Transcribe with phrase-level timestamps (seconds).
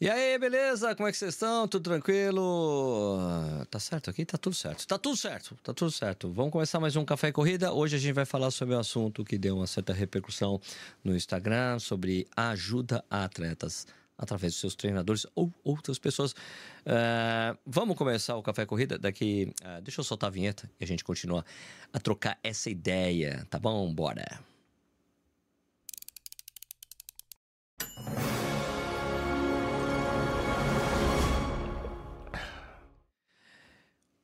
[0.00, 0.92] E aí, beleza?
[0.96, 1.68] Como é que vocês estão?
[1.68, 3.64] Tudo tranquilo?
[3.70, 4.24] Tá certo aqui?
[4.24, 4.84] Tá tudo certo.
[4.88, 6.32] Tá tudo certo, tá tudo certo.
[6.32, 7.72] Vamos começar mais um Café e Corrida.
[7.72, 10.60] Hoje a gente vai falar sobre um assunto que deu uma certa repercussão
[11.04, 13.86] no Instagram, sobre ajuda a atletas
[14.18, 16.32] através dos seus treinadores ou outras pessoas.
[16.32, 19.54] Uh, vamos começar o Café Corrida daqui.
[19.62, 21.44] Uh, deixa eu soltar a vinheta e a gente continua
[21.92, 23.94] a trocar essa ideia, tá bom?
[23.94, 24.53] Bora!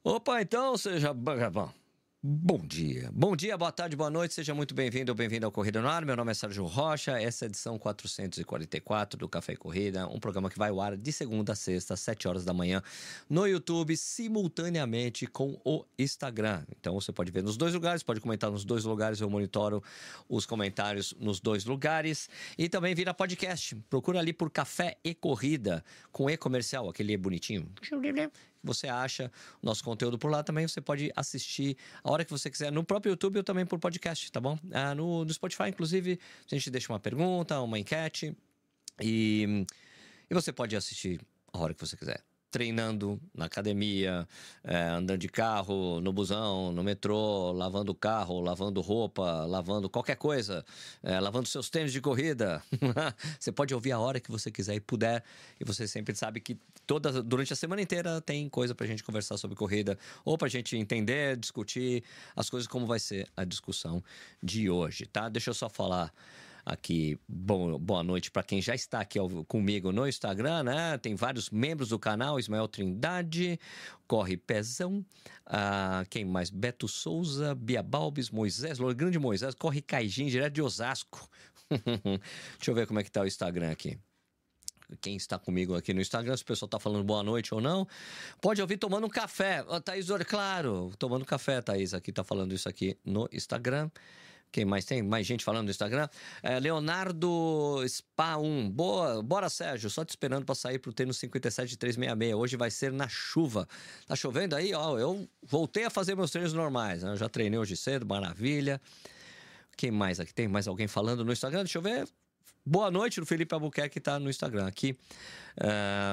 [0.03, 1.13] Opa, então seja.
[1.13, 1.35] Bom,
[2.23, 3.11] Bom dia.
[3.15, 4.35] Bom dia, boa tarde, boa noite.
[4.35, 6.05] Seja muito bem-vindo ou bem-vindo ao Corrida no Ar.
[6.05, 7.19] Meu nome é Sérgio Rocha.
[7.21, 10.99] Essa é a edição 444 do Café e Corrida, um programa que vai ao ar
[10.99, 12.83] de segunda a sexta, às 7 horas da manhã,
[13.29, 16.63] no YouTube, simultaneamente com o Instagram.
[16.79, 19.21] Então você pode ver nos dois lugares, pode comentar nos dois lugares.
[19.21, 19.83] Eu monitoro
[20.29, 22.29] os comentários nos dois lugares.
[22.59, 23.75] E também vira podcast.
[23.89, 27.67] Procura ali por Café e Corrida, com E comercial, aquele bonitinho
[28.63, 29.31] você acha
[29.63, 30.67] nosso conteúdo por lá também.
[30.67, 34.31] Você pode assistir a hora que você quiser, no próprio YouTube ou também por podcast,
[34.31, 34.59] tá bom?
[34.73, 36.19] Ah, no, no Spotify, inclusive,
[36.51, 38.37] a gente deixa uma pergunta, uma enquete
[39.01, 39.67] e,
[40.29, 41.21] e você pode assistir
[41.53, 44.27] a hora que você quiser treinando na academia,
[44.65, 50.65] é, andando de carro, no busão, no metrô, lavando carro, lavando roupa, lavando qualquer coisa,
[51.03, 52.63] é, lavando seus tênis de corrida.
[53.39, 55.23] você pode ouvir a hora que você quiser e puder.
[55.61, 59.37] E você sempre sabe que toda, durante a semana inteira tem coisa pra gente conversar
[59.37, 62.03] sobre corrida, ou pra gente entender, discutir
[62.35, 64.03] as coisas como vai ser a discussão
[64.43, 65.29] de hoje, tá?
[65.29, 66.13] Deixa eu só falar
[66.73, 70.99] aqui bom, boa noite para quem já está aqui comigo no Instagram, né?
[70.99, 73.59] Tem vários membros do canal, Ismael Trindade,
[74.07, 75.05] Corre Pezão,
[75.47, 76.49] ah, quem mais?
[76.49, 81.29] Beto Souza, Bia Balbes, Moisés, grande Moisés, Corre Caijin, direto de Osasco.
[81.71, 83.99] Deixa eu ver como é que tá o Instagram aqui
[85.01, 87.87] quem está comigo aqui no Instagram, se o pessoal está falando boa noite ou não,
[88.41, 89.65] pode ouvir tomando um café.
[89.85, 93.89] Thaís, claro, tomando café, Thaís, aqui está falando isso aqui no Instagram.
[94.53, 95.03] Quem mais tem?
[95.03, 96.09] Mais gente falando no Instagram.
[96.43, 98.71] É, Leonardo Spa 1.
[98.71, 99.89] Boa, bora, Sérgio.
[99.89, 102.35] Só te esperando para sair pro treino 57366.
[102.35, 103.69] Hoje vai ser na chuva.
[104.07, 104.75] Tá chovendo aí?
[104.75, 107.03] Ó, eu voltei a fazer meus treinos normais.
[107.03, 107.13] Né?
[107.13, 108.81] Eu já treinei hoje cedo, maravilha.
[109.77, 110.35] Quem mais aqui?
[110.35, 111.61] Tem mais alguém falando no Instagram?
[111.61, 112.09] Deixa eu ver.
[112.65, 114.95] Boa noite, o Felipe Albuquerque está no Instagram aqui.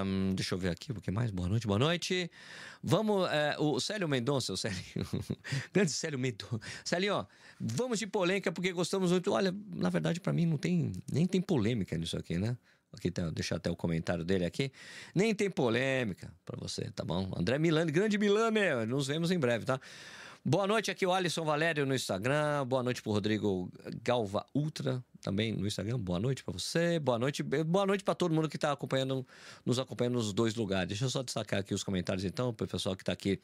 [0.06, 1.30] Um, deixa eu ver aqui, o que mais?
[1.30, 2.32] Boa noite, boa noite.
[2.82, 4.78] Vamos, é, o Célio Mendonça, o Célio,
[5.74, 6.60] grande Célio Mendonça.
[6.86, 7.26] Célio, ó,
[7.60, 9.32] vamos de polêmica porque gostamos muito.
[9.34, 12.58] Olha, na verdade, para mim não tem, nem tem polêmica nisso aqui, né?
[12.94, 14.72] Aqui tá, deixar até o comentário dele aqui.
[15.14, 17.30] Nem tem polêmica para você, tá bom?
[17.36, 19.80] André Milani, grande Milani, nos vemos em breve, tá?
[20.46, 22.66] Boa noite, aqui o Alisson Valério no Instagram.
[22.66, 23.70] Boa noite pro Rodrigo
[24.04, 26.00] Galva Ultra também no Instagram.
[26.00, 27.00] Boa noite para você.
[27.00, 29.28] Boa noite, boa noite para todo mundo que está acompanhando,
[29.66, 30.88] nos acompanhando nos dois lugares.
[30.88, 33.40] Deixa eu só destacar aqui os comentários então, para o pessoal que está aqui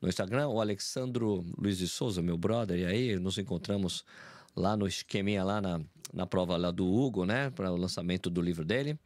[0.00, 0.48] no Instagram.
[0.48, 4.04] O Alexandro Luiz de Souza, meu brother, e aí nos encontramos
[4.54, 5.80] lá no esqueminha lá na,
[6.14, 8.98] na prova lá do Hugo, né, para o lançamento do livro dele.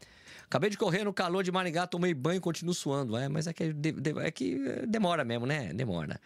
[0.45, 3.17] Acabei de correr no calor de Maringá, tomei banho e continuo suando.
[3.17, 3.75] É, mas é que,
[4.23, 5.75] é que demora mesmo, né?
[5.75, 6.19] Demora.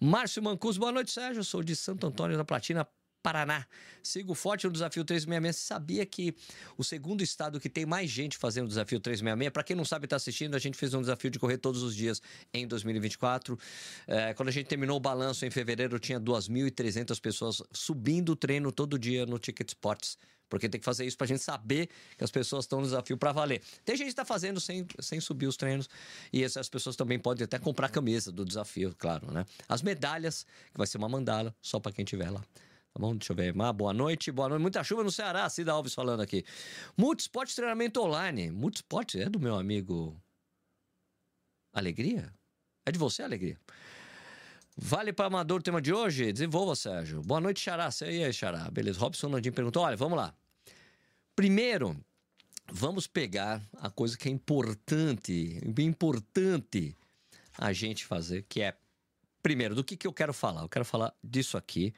[0.00, 1.44] Márcio Mancus, boa noite, Sérgio.
[1.44, 2.84] Sou de Santo Antônio da Platina,
[3.22, 3.66] Paraná.
[4.02, 5.56] Sigo forte no desafio 366.
[5.56, 6.34] Sabia que
[6.76, 10.06] o segundo estado que tem mais gente fazendo o desafio 366, para quem não sabe,
[10.06, 12.20] está assistindo, a gente fez um desafio de correr todos os dias
[12.52, 13.58] em 2024.
[14.06, 18.72] É, quando a gente terminou o balanço em fevereiro, tinha 2.300 pessoas subindo o treino
[18.72, 20.16] todo dia no Ticket Sports
[20.48, 23.16] porque tem que fazer isso para a gente saber que as pessoas estão no desafio
[23.16, 23.62] para valer.
[23.84, 25.88] Tem gente que está fazendo sem, sem subir os treinos
[26.32, 29.44] e essas pessoas também podem até comprar a camisa do desafio, claro, né?
[29.68, 32.40] As medalhas, que vai ser uma mandala só para quem estiver lá.
[32.40, 33.14] Tá bom?
[33.14, 33.54] Deixa eu ver.
[33.60, 34.62] Ah, boa noite, boa noite.
[34.62, 36.44] Muita chuva no Ceará, Cida Alves falando aqui.
[36.96, 38.50] Multisport treinamento online.
[38.50, 40.16] Multisport é do meu amigo
[41.72, 42.32] Alegria?
[42.86, 43.58] É de você, Alegria?
[44.76, 46.32] Vale para amador o tema de hoje?
[46.32, 47.20] Desenvolva, Sérgio.
[47.22, 47.88] Boa noite, Xará.
[48.02, 48.70] E aí, Xará?
[48.70, 48.98] Beleza.
[49.00, 50.34] Robson Landim perguntou: olha, vamos lá.
[51.38, 51.96] Primeiro,
[52.66, 56.96] vamos pegar a coisa que é importante, bem importante
[57.56, 58.76] a gente fazer, que é,
[59.40, 60.62] primeiro, do que, que eu quero falar?
[60.62, 61.94] Eu quero falar disso aqui.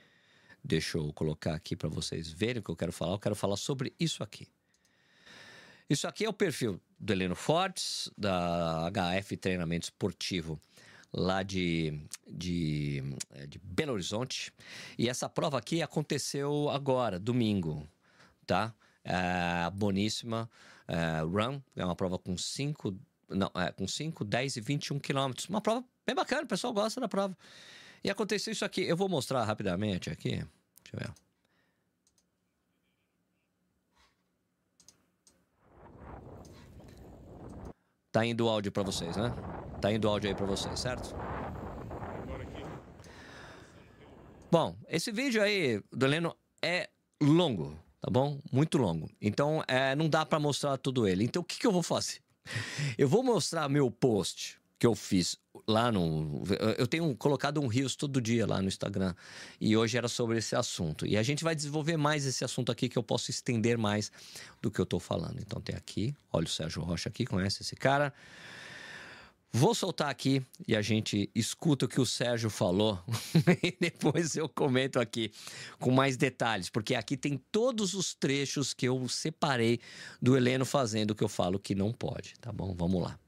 [0.63, 3.15] Deixa eu colocar aqui para vocês verem o que eu quero falar.
[3.15, 4.47] Eu quero falar sobre isso aqui.
[5.89, 10.61] Isso aqui é o perfil do Heleno Fortes, da HF Treinamento Esportivo
[11.15, 11.99] lá de,
[12.29, 13.03] de,
[13.49, 14.53] de Belo Horizonte.
[14.99, 17.89] E essa prova aqui aconteceu agora, domingo,
[18.47, 18.75] tá?
[19.05, 20.51] É, boníssima
[20.87, 22.95] é, Run, é uma prova com 5,
[23.29, 25.49] não, é, com 5, 10 e 21 quilômetros.
[25.49, 27.37] Uma prova bem bacana, o pessoal gosta da prova.
[28.03, 30.31] E aconteceu isso aqui, eu vou mostrar rapidamente aqui.
[30.31, 31.15] Deixa eu ver.
[38.11, 39.33] Tá indo o áudio para vocês, né?
[39.81, 41.15] Tá indo o áudio aí para vocês, certo?
[44.51, 46.91] Bom, esse vídeo aí do Heleno é
[47.23, 48.41] longo, tá bom?
[48.51, 49.11] Muito longo.
[49.21, 51.25] Então, é, não dá para mostrar tudo ele.
[51.25, 52.21] Então, o que, que eu vou fazer?
[52.97, 55.37] Eu vou mostrar meu post que eu fiz
[55.69, 56.43] lá no.
[56.79, 59.15] Eu tenho colocado um Rios todo dia lá no Instagram.
[59.61, 61.07] E hoje era sobre esse assunto.
[61.07, 64.11] E a gente vai desenvolver mais esse assunto aqui que eu posso estender mais
[64.63, 65.39] do que eu tô falando.
[65.39, 68.13] Então tem aqui, olha o Sérgio Rocha aqui, conhece esse cara.
[69.53, 73.03] Vou soltar aqui e a gente escuta o que o Sérgio falou
[73.63, 75.33] e depois eu comento aqui
[75.79, 79.81] com mais detalhes, porque aqui tem todos os trechos que eu separei
[80.23, 82.75] do Heleno fazendo o que eu falo que não pode, tá bom?
[82.77, 83.19] Vamos lá.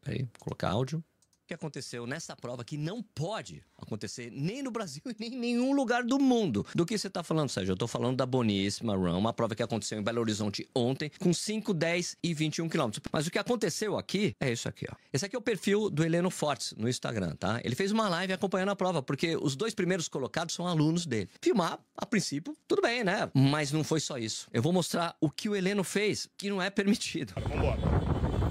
[0.00, 1.04] Peraí, colocar áudio
[1.48, 5.72] que aconteceu nessa prova que não pode acontecer nem no Brasil e nem em nenhum
[5.72, 6.64] lugar do mundo.
[6.74, 7.72] Do que você está falando, Sérgio?
[7.72, 11.32] Eu estou falando da Boníssima Run, uma prova que aconteceu em Belo Horizonte ontem, com
[11.32, 13.02] 5, 10 e 21 quilômetros.
[13.10, 14.94] Mas o que aconteceu aqui é isso aqui, ó.
[15.10, 17.60] Esse aqui é o perfil do Heleno Fortes no Instagram, tá?
[17.64, 21.30] Ele fez uma live acompanhando a prova, porque os dois primeiros colocados são alunos dele.
[21.40, 23.30] Filmar, a princípio, tudo bem, né?
[23.32, 24.48] Mas não foi só isso.
[24.52, 27.32] Eu vou mostrar o que o Heleno fez, que não é permitido.
[27.36, 27.80] Vambora.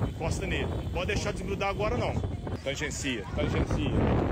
[0.09, 0.65] Encosta nele.
[0.65, 2.37] Não pode deixar desgrudar agora, não.
[2.68, 3.90] Tangencia, tangencia.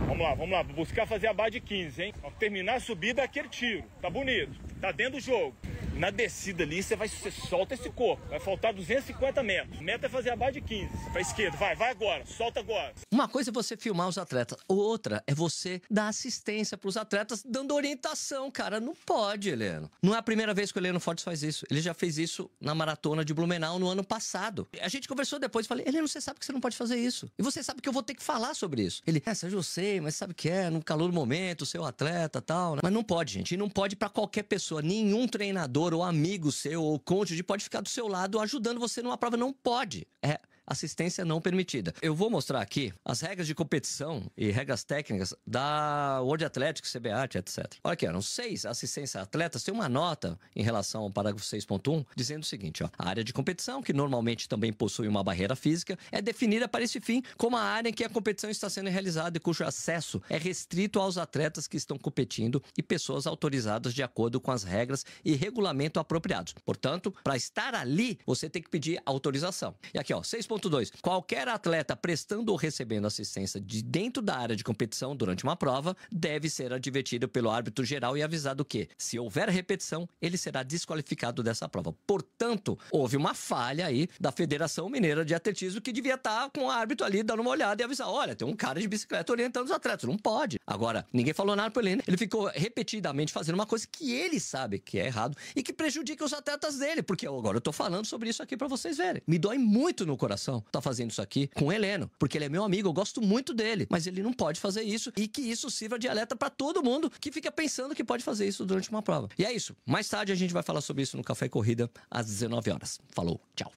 [0.07, 0.61] Vamos lá, vamos lá.
[0.61, 2.13] Buscar fazer a barra de 15, hein?
[2.21, 3.85] Ao terminar a subida, aquele tiro.
[4.01, 4.51] Tá bonito.
[4.81, 5.55] Tá dentro do jogo.
[5.95, 8.21] Na descida ali, você vai, você solta esse corpo.
[8.27, 9.79] Vai faltar 250 metros.
[9.79, 10.89] Meta é fazer a barra de 15.
[11.13, 12.25] Pra esquerda, vai, vai agora.
[12.25, 12.93] Solta agora.
[13.09, 17.73] Uma coisa é você filmar os atletas, outra é você dar assistência pros atletas, dando
[17.73, 18.81] orientação, cara.
[18.81, 19.89] Não pode, Heleno.
[20.03, 21.65] Não é a primeira vez que o Heleno Fortes faz isso.
[21.71, 24.67] Ele já fez isso na maratona de Blumenau no ano passado.
[24.81, 27.31] A gente conversou depois e falei, Heleno, você sabe que você não pode fazer isso.
[27.39, 29.01] E você sabe que eu vou ter que falar sobre isso.
[29.05, 30.69] Ele, é, Sérgio, eu sei, mas sabe o que é?
[30.69, 32.75] No calor do momento, seu atleta tal.
[32.75, 32.81] Né?
[32.83, 33.53] Mas não pode, gente.
[33.53, 34.81] E não pode para qualquer pessoa.
[34.81, 39.17] Nenhum treinador ou amigo seu ou cônjuge pode ficar do seu lado ajudando você numa
[39.17, 39.37] prova.
[39.37, 40.07] Não pode.
[40.21, 41.93] É assistência não permitida.
[42.01, 47.37] Eu vou mostrar aqui as regras de competição e regras técnicas da World Athletics, CBAT,
[47.37, 47.73] etc.
[47.83, 49.63] Olha aqui, eram seis assistências atletas.
[49.63, 53.33] Tem uma nota em relação ao parágrafo 6.1 dizendo o seguinte: ó, a área de
[53.33, 57.61] competição, que normalmente também possui uma barreira física, é definida para esse fim como a
[57.61, 61.67] área em que a competição está sendo realizada e cujo acesso é restrito aos atletas
[61.67, 66.53] que estão competindo e pessoas autorizadas de acordo com as regras e regulamento apropriados.
[66.65, 69.75] Portanto, para estar ali, você tem que pedir autorização.
[69.93, 70.91] E aqui, ó, 6.1 2.
[71.01, 75.95] Qualquer atleta prestando ou recebendo assistência de dentro da área de competição durante uma prova
[76.11, 81.43] deve ser advertido pelo árbitro geral e avisado que, se houver repetição, ele será desqualificado
[81.43, 81.93] dessa prova.
[82.05, 86.69] Portanto, houve uma falha aí da Federação Mineira de Atletismo que devia estar com o
[86.69, 89.71] árbitro ali dando uma olhada e avisar: olha, tem um cara de bicicleta orientando os
[89.71, 90.07] atletas.
[90.07, 90.59] Não pode.
[90.65, 92.01] Agora, ninguém falou nada para ele.
[92.07, 96.23] Ele ficou repetidamente fazendo uma coisa que ele sabe que é errado e que prejudica
[96.23, 97.01] os atletas dele.
[97.01, 99.21] Porque agora eu tô falando sobre isso aqui para vocês verem.
[99.27, 102.49] Me dói muito no coração tá fazendo isso aqui com o Heleno, porque ele é
[102.49, 105.69] meu amigo, eu gosto muito dele, mas ele não pode fazer isso e que isso
[105.69, 109.01] sirva de alerta para todo mundo que fica pensando que pode fazer isso durante uma
[109.01, 109.29] prova.
[109.37, 109.75] E é isso.
[109.85, 112.99] Mais tarde a gente vai falar sobre isso no Café Corrida às 19 horas.
[113.11, 113.71] Falou, tchau.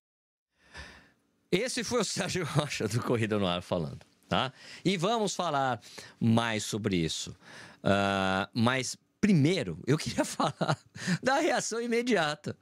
[1.51, 4.53] Esse foi o Sérgio Rocha do Corrida no Ar falando, tá?
[4.85, 5.81] E vamos falar
[6.21, 7.31] mais sobre isso.
[7.79, 10.79] Uh, mas primeiro eu queria falar
[11.23, 12.57] da reação imediata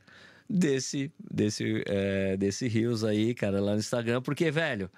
[0.48, 4.90] desse, desse, é, desse Rios aí, cara, lá no Instagram, porque, velho,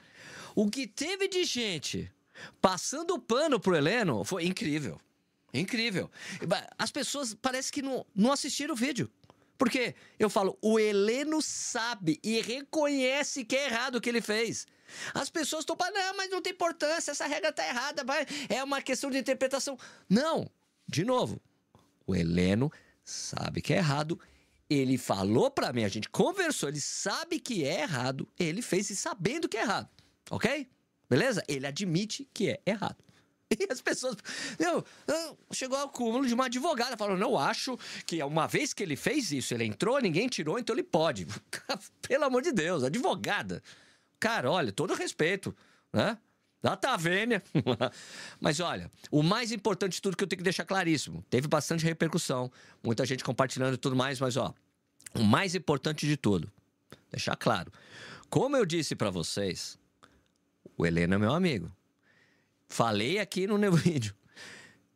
[0.55, 2.11] o que teve de gente
[2.61, 5.01] passando pano pro Heleno foi incrível.
[5.53, 6.11] Incrível.
[6.79, 9.11] As pessoas parece que não, não assistiram o vídeo.
[9.57, 14.67] Porque eu falo, o Heleno sabe e reconhece que é errado o que ele fez.
[15.13, 18.63] As pessoas estão falando, não, mas não tem importância, essa regra tá errada, vai, é
[18.63, 19.77] uma questão de interpretação.
[20.09, 20.49] Não,
[20.87, 21.43] de novo,
[22.07, 22.73] o Heleno
[23.05, 24.19] sabe que é errado
[24.69, 28.97] ele falou para mim, a gente conversou, ele sabe que é errado, ele fez e
[28.97, 29.89] sabendo que é errado,
[30.31, 30.69] ok?
[31.09, 31.43] Beleza?
[31.49, 32.97] Ele admite que é errado.
[33.59, 34.15] E as pessoas.
[34.61, 34.85] Meu,
[35.53, 39.33] chegou ao cúmulo de uma advogada falando: não acho que uma vez que ele fez
[39.33, 41.27] isso, ele entrou, ninguém tirou, então ele pode.
[42.07, 43.63] Pelo amor de Deus, advogada.
[44.21, 45.57] Cara, olha, todo respeito,
[45.91, 46.19] né?
[46.61, 47.43] Da Tavênia.
[48.41, 51.85] Mas olha, o mais importante de tudo que eu tenho que deixar claríssimo: teve bastante
[51.85, 52.51] repercussão,
[52.83, 54.53] muita gente compartilhando e tudo mais, mas ó,
[55.15, 56.51] o mais importante de tudo,
[57.11, 57.73] deixar claro.
[58.29, 59.79] Como eu disse para vocês,
[60.77, 61.73] o Heleno é meu amigo.
[62.69, 64.15] Falei aqui no meu vídeo.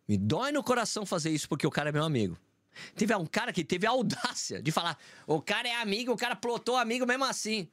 [0.06, 2.36] Me dói no coração fazer isso porque o cara é meu amigo.
[2.94, 6.34] Teve um cara que teve a audácia de falar: o cara é amigo, o cara
[6.34, 7.68] plotou amigo mesmo assim.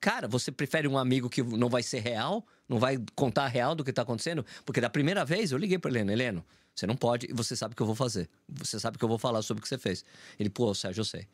[0.00, 3.84] Cara, você prefere um amigo que não vai ser real, não vai contar real do
[3.84, 4.44] que tá acontecendo?
[4.64, 7.76] Porque da primeira vez eu liguei para Heleno, Heleno, você não pode, você sabe o
[7.76, 8.28] que eu vou fazer.
[8.48, 10.04] Você sabe que eu vou falar sobre o que você fez.
[10.38, 11.28] Ele, pô, Sérgio, eu sei.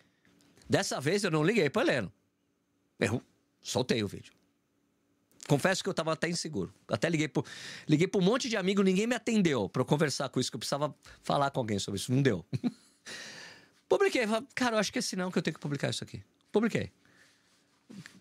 [0.69, 2.13] Dessa vez eu não liguei para Heleno.
[2.99, 3.23] Eu
[3.63, 4.33] Soltei o vídeo.
[5.49, 6.73] Confesso que eu tava até inseguro.
[6.89, 7.43] Até liguei para
[7.89, 10.59] liguei um monte de amigo, ninguém me atendeu para eu conversar com isso, que eu
[10.61, 12.13] precisava falar com alguém sobre isso.
[12.13, 12.45] Não deu.
[13.89, 14.25] Publiquei.
[14.55, 16.23] Cara, eu acho que é sinal que eu tenho que publicar isso aqui.
[16.53, 16.93] Publiquei.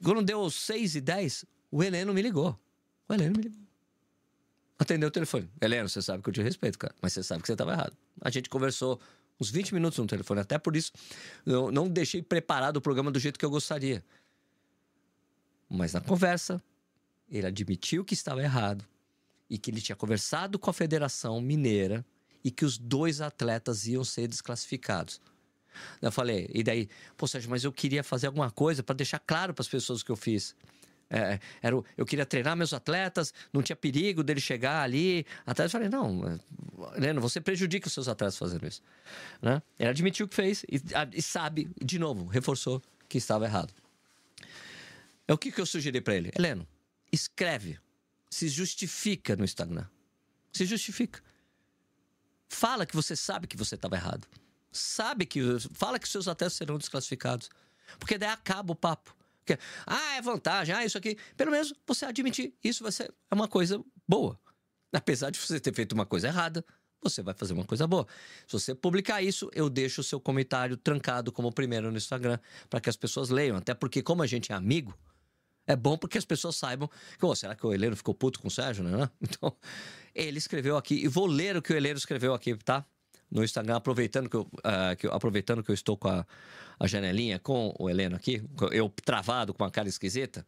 [0.04, 2.58] Quando deu 6 e 10, o Heleno me ligou.
[3.08, 3.60] O Heleno me ligou.
[4.78, 5.50] Atendeu o telefone.
[5.62, 6.94] Heleno, você sabe que eu te respeito, cara.
[7.02, 7.96] Mas você sabe que você estava errado.
[8.22, 9.00] A gente conversou
[9.40, 10.42] uns 20 minutos no telefone.
[10.42, 10.92] Até por isso,
[11.46, 14.04] eu não deixei preparado o programa do jeito que eu gostaria.
[15.70, 16.62] Mas na conversa,
[17.30, 18.86] ele admitiu que estava errado
[19.50, 22.06] e que ele tinha conversado com a Federação Mineira
[22.44, 25.20] e que os dois atletas iam ser desclassificados.
[26.02, 29.54] Eu falei, e daí, pô, Sérgio, mas eu queria fazer alguma coisa para deixar claro
[29.54, 30.56] para as pessoas o que eu fiz.
[31.10, 35.26] É, era, eu queria treinar meus atletas, não tinha perigo dele chegar ali.
[35.46, 36.40] Até eu falei, não,
[36.96, 38.82] Heleno, você prejudica os seus atletas fazendo isso.
[39.42, 39.62] Né?
[39.80, 40.82] Ele admitiu que fez e,
[41.14, 43.74] e sabe, de novo, reforçou que estava errado.
[45.28, 46.32] É o que, que eu sugeri para ele?
[46.36, 46.68] Heleno,
[47.12, 47.80] escreve,
[48.30, 49.86] se justifica no Instagram.
[50.52, 51.22] Se justifica.
[52.48, 54.28] Fala que você sabe que você estava errado.
[54.76, 55.42] Sabe que.
[55.74, 57.50] Fala que seus atletas serão desclassificados.
[58.00, 59.16] Porque daí acaba o papo.
[59.40, 61.18] Porque, ah, é vantagem, ah, isso aqui.
[61.38, 62.54] Pelo menos você admitir.
[62.64, 64.40] Isso vai ser uma coisa boa.
[64.92, 66.66] Apesar de você ter feito uma coisa errada,
[67.02, 68.08] você vai fazer uma coisa boa.
[68.48, 72.40] Se você publicar isso, eu deixo o seu comentário trancado como primeiro no Instagram,
[72.70, 73.58] para que as pessoas leiam.
[73.58, 74.98] Até porque, como a gente é amigo,
[75.68, 78.48] é bom porque as pessoas saibam que, oh, será que o Heleno ficou puto com
[78.48, 79.10] o Sérgio, né?
[79.22, 79.56] Então,
[80.14, 82.86] ele escreveu aqui, e vou ler o que o Heleno escreveu aqui, tá?
[83.32, 86.26] No Instagram, aproveitando que eu, uh, que eu, aproveitando que eu estou com a,
[86.80, 90.46] a janelinha com o Heleno aqui, eu travado com uma cara esquisita.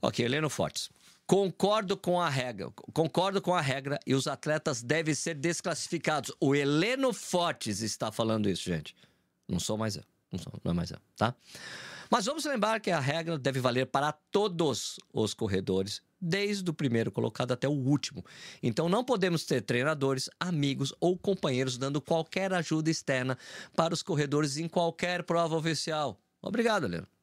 [0.00, 0.90] Ok, Heleno Fortes.
[1.26, 2.70] Concordo com a regra.
[2.94, 6.32] Concordo com a regra e os atletas devem ser desclassificados.
[6.40, 8.96] O Heleno Fortes está falando isso, gente.
[9.46, 10.04] Não sou mais eu.
[10.32, 11.34] Não, sou, não é mais eu, tá?
[12.10, 17.12] Mas vamos lembrar que a regra deve valer para todos os corredores, desde o primeiro
[17.12, 18.24] colocado até o último.
[18.62, 23.36] Então não podemos ter treinadores, amigos ou companheiros dando qualquer ajuda externa
[23.76, 26.18] para os corredores em qualquer prova oficial.
[26.40, 27.17] Obrigado, Leandro.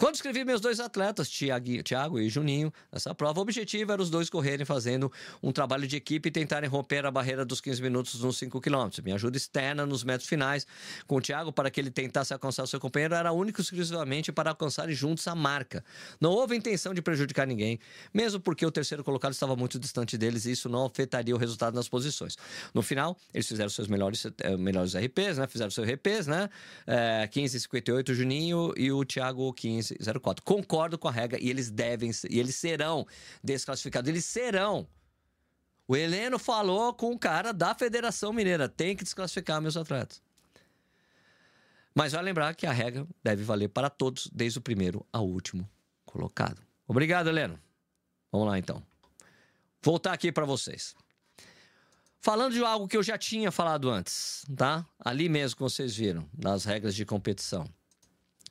[0.00, 4.30] Quando escrevi meus dois atletas, Thiago e Juninho, nessa prova, o objetivo era os dois
[4.30, 8.38] correrem fazendo um trabalho de equipe e tentarem romper a barreira dos 15 minutos nos
[8.38, 8.88] 5 km.
[9.04, 10.66] Minha ajuda externa nos metros finais
[11.06, 14.48] com o Thiago para que ele tentasse alcançar o seu companheiro era único exclusivamente para
[14.48, 15.84] alcançarem juntos a marca.
[16.18, 17.78] Não houve intenção de prejudicar ninguém,
[18.14, 21.74] mesmo porque o terceiro colocado estava muito distante deles e isso não afetaria o resultado
[21.74, 22.38] nas posições.
[22.72, 25.46] No final, eles fizeram seus melhores, eh, melhores RPs, né?
[25.46, 26.48] Fizeram seus RPs, né?
[26.86, 29.89] É, 15,58 Juninho e o Thiago 15
[30.20, 30.44] 04.
[30.44, 33.06] Concordo com a regra e eles devem e eles serão
[33.42, 34.08] desclassificados.
[34.08, 34.86] Eles serão.
[35.86, 40.22] O Heleno falou com o cara da Federação Mineira: tem que desclassificar meus atletas.
[41.94, 45.68] Mas vai lembrar que a regra deve valer para todos, desde o primeiro ao último
[46.04, 46.62] colocado.
[46.86, 47.58] Obrigado, Heleno.
[48.30, 48.82] Vamos lá então.
[49.82, 50.94] Voltar aqui para vocês.
[52.20, 54.86] Falando de algo que eu já tinha falado antes, tá?
[54.98, 57.66] Ali mesmo que vocês viram, nas regras de competição.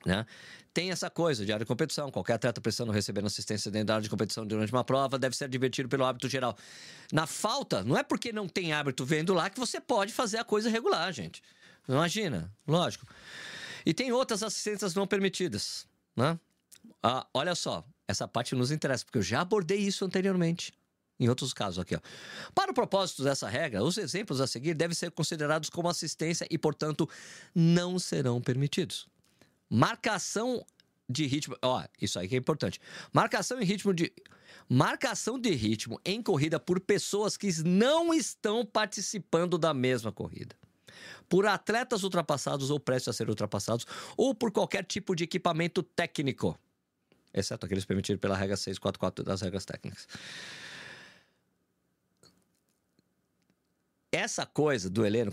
[0.06, 0.26] Né?
[0.80, 2.10] Tem essa coisa de área de competição.
[2.10, 5.50] Qualquer atleta precisando receber assistência dentro da área de competição durante uma prova deve ser
[5.50, 6.58] divertido pelo hábito geral.
[7.12, 10.44] Na falta, não é porque não tem árbitro vendo lá que você pode fazer a
[10.46, 11.44] coisa regular, gente.
[11.86, 13.06] Imagina, lógico.
[13.86, 16.40] E tem outras assistências não permitidas, né?
[17.04, 20.72] Ah, olha só, essa parte nos interessa, porque eu já abordei isso anteriormente.
[21.20, 22.00] Em outros casos aqui, ó.
[22.56, 26.58] Para o propósito dessa regra, os exemplos a seguir devem ser considerados como assistência e,
[26.58, 27.06] portanto,
[27.54, 29.10] não serão permitidos.
[29.70, 30.66] Marcação
[31.08, 31.56] de ritmo.
[31.62, 32.80] Ó, isso aí que é importante.
[33.12, 34.12] Marcação em ritmo de.
[34.68, 40.56] Marcação de ritmo em corrida por pessoas que não estão participando da mesma corrida.
[41.28, 43.86] Por atletas ultrapassados ou prestes a ser ultrapassados,
[44.18, 46.58] ou por qualquer tipo de equipamento técnico.
[47.34, 50.08] Exceto aqueles permitidos pela regra 644 das regras técnicas.
[54.12, 55.32] Essa coisa do Heleno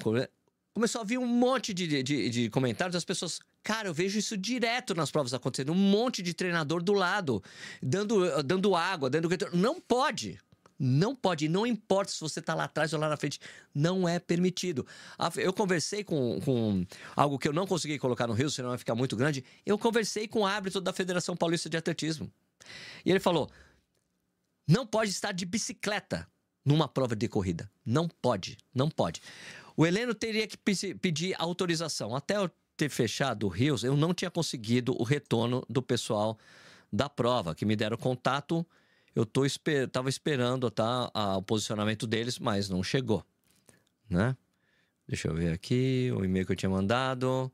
[0.77, 3.41] começou a vir um monte de, de, de comentários das pessoas.
[3.63, 5.73] Cara, eu vejo isso direto nas provas acontecendo.
[5.73, 7.43] Um monte de treinador do lado,
[7.83, 9.27] dando, dando água, dando.
[9.55, 10.39] Não pode.
[10.79, 13.41] Não pode, não importa se você está lá atrás ou lá na frente,
[13.75, 14.87] não é permitido.
[15.37, 16.85] Eu conversei com, com
[17.17, 19.43] algo que eu não consegui colocar no Rio, senão vai ficar muito grande.
[19.65, 22.31] Eu conversei com o árbitro da Federação Paulista de Atletismo.
[23.03, 23.51] E ele falou:
[24.69, 26.29] não pode estar de bicicleta
[26.63, 27.71] numa prova de corrida.
[27.83, 29.23] Não pode, não pode.
[29.77, 32.17] O Heleno teria que pedir autorização.
[32.17, 36.39] Até eu ter fechado o Rios, eu não tinha conseguido o retorno do pessoal
[36.93, 38.67] da prova, que me deram contato.
[39.15, 43.25] Eu tô esper tava esperando tá, a, o posicionamento deles, mas não chegou.
[44.09, 44.37] Né?
[45.09, 47.51] Deixa eu ver aqui o e-mail que eu tinha mandado.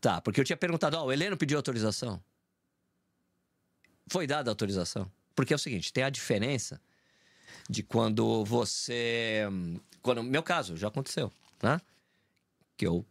[0.00, 2.22] Tá, porque eu tinha perguntado, oh, o Heleno pediu autorização.
[4.08, 5.10] Foi dada a autorização.
[5.34, 6.80] Porque é o seguinte, tem a diferença
[7.68, 9.42] de quando você.
[10.02, 11.80] Quando, meu caso, já aconteceu, né?
[12.76, 13.04] Que eu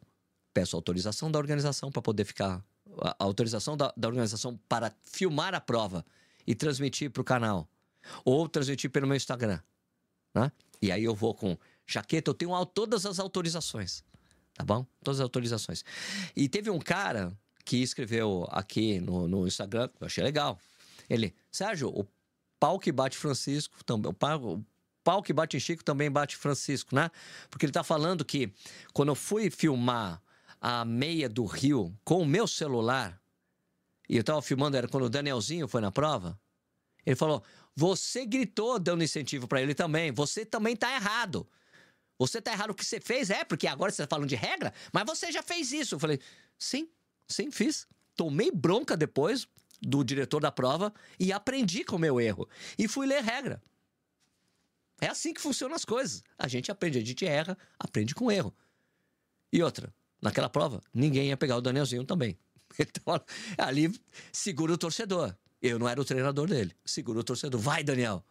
[0.53, 2.63] peço autorização da organização para poder ficar.
[3.01, 6.05] A autorização da, da organização para filmar a prova
[6.45, 7.67] e transmitir para o canal.
[8.23, 9.59] Ou transmitir pelo meu Instagram.
[10.33, 10.51] Né?
[10.81, 11.57] E aí eu vou com
[11.87, 14.03] jaqueta, eu tenho todas as autorizações.
[14.53, 14.85] Tá bom?
[15.03, 15.83] Todas as autorizações.
[16.35, 20.59] E teve um cara que escreveu aqui no, no Instagram, eu achei legal.
[21.09, 22.05] Ele, Sérgio, o
[22.63, 24.65] pau que bate Francisco, também, o pau, o
[25.03, 27.11] pau que bate Chico também bate Francisco, né?
[27.49, 28.53] Porque ele tá falando que
[28.93, 30.23] quando eu fui filmar
[30.61, 33.21] a meia do Rio com o meu celular,
[34.07, 36.39] e eu tava filmando, era quando o Danielzinho foi na prova,
[37.05, 37.43] ele falou:
[37.75, 41.45] Você gritou dando incentivo para ele também, você também tá errado.
[42.17, 44.73] Você tá errado o que você fez, é, porque agora você tá falando de regra,
[44.93, 45.95] mas você já fez isso.
[45.95, 46.17] Eu falei:
[46.57, 46.87] Sim,
[47.27, 47.85] sim, fiz.
[48.15, 49.49] Tomei bronca depois
[49.85, 52.47] do diretor da prova e aprendi com o meu erro.
[52.77, 53.61] E fui ler regra.
[55.01, 56.23] É assim que funcionam as coisas.
[56.37, 58.53] A gente aprende, a gente erra, aprende com erro.
[59.51, 62.37] E outra, naquela prova, ninguém ia pegar o Danielzinho também.
[62.79, 63.21] Então,
[63.55, 63.93] ali,
[64.31, 65.35] segura o torcedor.
[65.61, 66.75] Eu não era o treinador dele.
[66.83, 67.61] Segura o torcedor.
[67.61, 68.25] Vai, Daniel.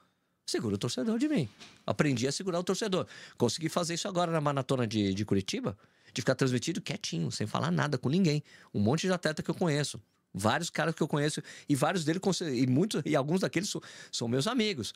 [0.45, 1.49] Segura o torcedor de mim.
[1.87, 3.07] Aprendi a segurar o torcedor.
[3.39, 5.79] Consegui fazer isso agora na maratona de, de Curitiba,
[6.13, 8.43] de ficar transmitido quietinho, sem falar nada com ninguém.
[8.75, 10.03] Um monte de atleta que eu conheço.
[10.35, 14.29] Vários caras que eu conheço, e vários deles, e muitos, e alguns daqueles são, são
[14.29, 14.95] meus amigos.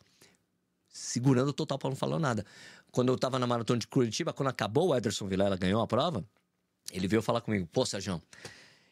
[0.89, 2.45] Segurando total para não falar nada.
[2.91, 6.25] Quando eu tava na maratona de Curitiba, quando acabou o Ederson Vilela ganhou a prova,
[6.91, 8.23] ele veio falar comigo: pô, Sérgio,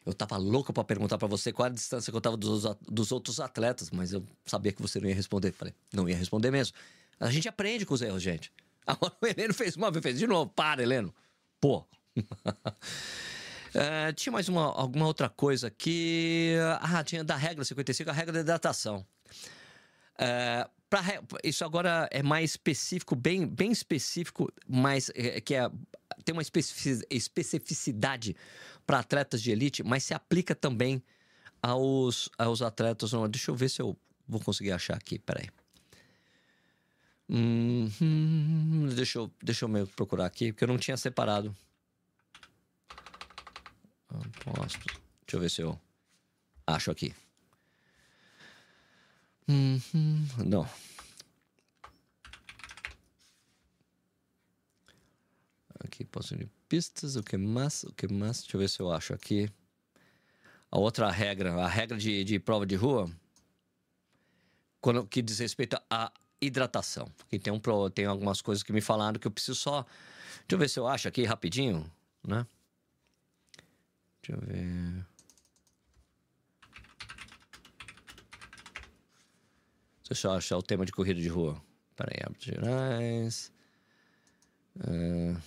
[0.05, 3.11] eu tava louco para perguntar para você qual a distância que eu tava dos, dos
[3.11, 5.51] outros atletas, mas eu sabia que você não ia responder.
[5.51, 6.75] Falei, não ia responder mesmo.
[7.19, 8.51] A gente aprende com os erros, gente.
[8.85, 10.51] Agora o Heleno fez uma vez, fez de novo.
[10.55, 11.13] Para, Heleno.
[11.59, 11.83] Pô.
[13.75, 16.55] é, tinha mais uma, alguma outra coisa aqui.
[16.79, 19.05] Ah, tinha da regra 55, a regra da hidratação.
[20.17, 21.01] É, pra,
[21.43, 25.69] isso agora é mais específico, bem, bem específico, mas é, que é,
[26.23, 28.35] tem uma especificidade
[28.85, 31.03] para atletas de elite, mas se aplica também
[31.61, 33.11] aos, aos atletas.
[33.29, 35.49] Deixa eu ver se eu vou conseguir achar aqui, peraí.
[37.27, 37.89] Hum,
[38.95, 41.55] deixa, eu, deixa eu procurar aqui, porque eu não tinha separado.
[44.43, 44.77] Posso.
[44.79, 45.79] Deixa eu ver se eu
[46.67, 47.13] acho aqui.
[49.47, 50.67] Hum, hum, não.
[55.83, 58.91] Aqui posso ir pistas, o que mais, o que mais, deixa eu ver se eu
[58.91, 59.49] acho aqui.
[60.71, 63.09] A outra regra, a regra de, de prova de rua,
[64.81, 67.07] quando, que diz respeito à hidratação.
[67.17, 69.83] Porque tem, um, tem algumas coisas que me falaram que eu preciso só.
[69.83, 71.89] Deixa eu ver se eu acho aqui rapidinho,
[72.23, 72.45] né?
[74.25, 75.05] Deixa eu ver.
[80.09, 81.61] Deixa eu achar o tema de corrida de rua.
[81.95, 83.53] Peraí, hábitos gerais.
[84.77, 85.39] Uh...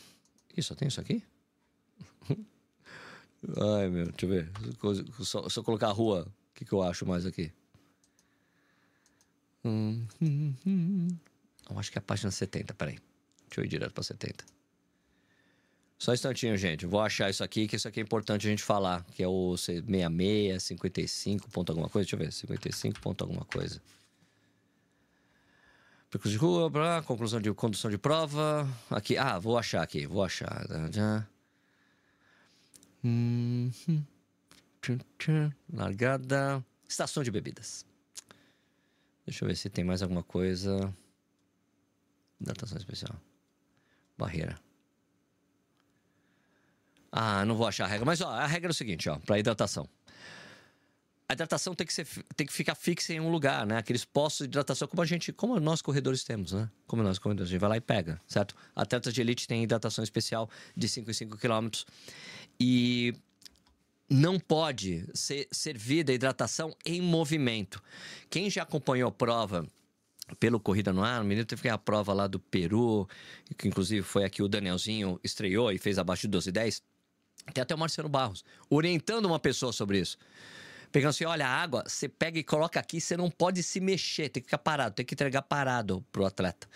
[0.56, 1.24] Ih, só tem isso aqui?
[3.58, 4.52] Ai, meu, deixa eu ver.
[5.24, 7.52] Só, só colocar a rua, o que, que eu acho mais aqui?
[9.64, 11.08] Hum, hum, hum.
[11.68, 12.98] Eu acho que é a página 70, peraí.
[13.48, 14.44] Deixa eu ir direto pra 70.
[15.98, 16.86] Só um instantinho, gente.
[16.86, 19.04] Vou achar isso aqui, que isso aqui é importante a gente falar.
[19.14, 22.04] Que é o 66, 55 ponto alguma coisa.
[22.04, 22.32] Deixa eu ver.
[22.32, 23.82] 55 ponto alguma coisa.
[26.08, 28.66] Percurso de rua, blá, conclusão de condução de prova.
[28.88, 30.64] Aqui, ah, vou achar aqui, vou achar.
[33.04, 33.70] Hum,
[35.70, 36.64] largada.
[36.88, 37.84] Estação de bebidas.
[39.26, 40.94] Deixa eu ver se tem mais alguma coisa.
[42.40, 43.20] Datação especial.
[44.16, 44.67] Barreira.
[47.10, 48.04] Ah, não vou achar a regra.
[48.04, 49.88] Mas ó, a regra é o seguinte, ó, para hidratação
[51.28, 53.76] a hidratação tem que, ser, tem que ficar fixa em um lugar, né?
[53.76, 56.70] Aqueles postos de hidratação como a gente, como nós corredores temos, né?
[56.86, 58.56] Como nós corredores, a gente vai lá e pega, certo?
[58.74, 61.84] Atletas de elite têm hidratação especial de 5 em 5 quilômetros
[62.58, 63.14] e
[64.08, 67.82] não pode ser servida a hidratação em movimento.
[68.30, 69.66] Quem já acompanhou a prova
[70.40, 73.06] pelo Corrida no Ar, o menino teve que a prova lá do Peru,
[73.58, 76.82] que inclusive foi aqui o Danielzinho estreou e fez abaixo de 12 e 10.
[77.52, 80.18] Tem até o Marcelo Barros orientando uma pessoa sobre isso.
[80.90, 84.30] Pegando assim, olha, a água, você pega e coloca aqui, você não pode se mexer,
[84.30, 86.66] tem que ficar parado, tem que entregar parado pro atleta.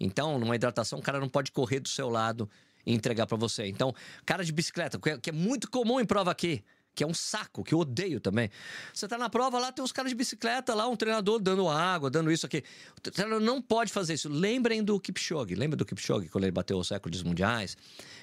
[0.00, 2.48] Então, numa hidratação, o cara não pode correr do seu lado
[2.86, 3.66] e entregar para você.
[3.66, 6.64] Então, cara de bicicleta, que é muito comum em prova aqui,
[6.98, 8.50] que é um saco, que eu odeio também.
[8.92, 12.10] Você tá na prova lá, tem uns caras de bicicleta lá, um treinador dando água,
[12.10, 12.64] dando isso aqui.
[12.96, 14.28] O treinador não pode fazer isso.
[14.28, 15.54] Lembrem do Kipchoge.
[15.54, 17.76] Lembra do Kipchoge, quando ele bateu os recordes mundiais?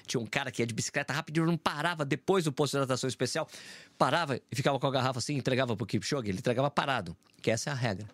[0.06, 3.08] Tinha um cara que ia de bicicleta rapidinho, não parava depois do posto de hidratação
[3.08, 3.48] especial.
[3.96, 6.28] Parava e ficava com a garrafa assim, entregava pro Kipchoge.
[6.28, 8.06] Ele entregava parado, que essa é a regra.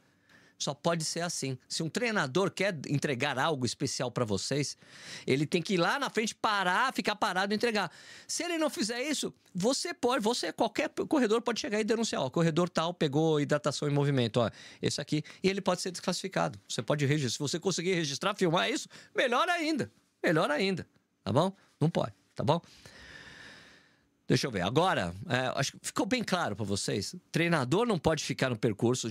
[0.63, 1.59] Só pode ser assim.
[1.69, 4.77] Se um treinador quer entregar algo especial para vocês,
[5.27, 7.91] ele tem que ir lá na frente parar, ficar parado e entregar.
[8.27, 12.31] Se ele não fizer isso, você pode, você qualquer corredor pode chegar e denunciar, ó,
[12.31, 16.59] corredor tal pegou hidratação em movimento, ó, esse aqui, e ele pode ser desclassificado.
[16.69, 19.91] Você pode registrar, se você conseguir registrar, filmar isso, melhor ainda.
[20.23, 20.87] Melhor ainda,
[21.25, 21.53] tá bom?
[21.81, 22.61] Não pode, tá bom?
[24.33, 24.63] Deixa eu ver.
[24.63, 27.15] Agora, é, acho que ficou bem claro para vocês.
[27.31, 29.07] Treinador não pode ficar no percurso.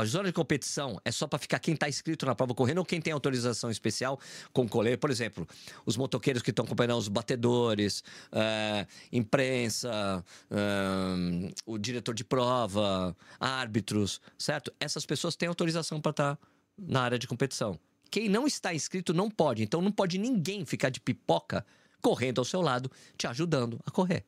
[0.00, 2.86] A zona de competição é só para ficar quem está inscrito na prova correndo ou
[2.86, 4.18] quem tem autorização especial
[4.50, 4.96] com coleira.
[4.96, 5.46] Por exemplo,
[5.84, 14.22] os motoqueiros que estão acompanhando os batedores, é, imprensa, é, o diretor de prova, árbitros,
[14.38, 14.72] certo?
[14.80, 17.78] Essas pessoas têm autorização para estar tá na área de competição.
[18.10, 19.62] Quem não está inscrito não pode.
[19.62, 21.62] Então não pode ninguém ficar de pipoca
[22.04, 24.26] correndo ao seu lado, te ajudando a correr.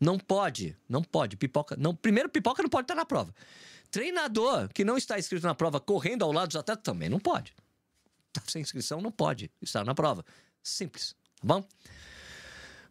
[0.00, 1.36] Não pode, não pode.
[1.36, 1.92] Pipoca, não.
[1.92, 3.34] Primeiro, pipoca não pode estar na prova.
[3.90, 7.52] Treinador que não está inscrito na prova correndo ao lado dos atletas também não pode.
[8.32, 10.24] Tá sem inscrição não pode estar na prova.
[10.62, 11.64] Simples, tá bom?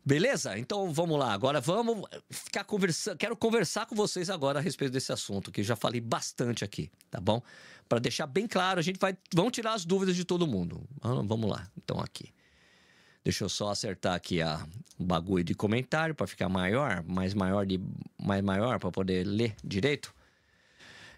[0.06, 0.60] Beleza?
[0.60, 1.32] Então vamos lá.
[1.32, 3.18] Agora vamos ficar conversando.
[3.18, 7.22] Quero conversar com vocês agora a respeito desse assunto, que já falei bastante aqui, tá
[7.22, 7.42] bom?
[7.88, 9.18] Para deixar bem claro, a gente vai.
[9.34, 10.82] Vamos tirar as dúvidas de todo mundo.
[11.02, 11.66] Vamos lá.
[11.78, 12.34] Então aqui.
[13.24, 14.66] Deixa eu só acertar aqui a,
[15.00, 17.80] bagulho de comentário para ficar maior, mais maior de
[18.22, 20.14] mais maior para poder ler direito.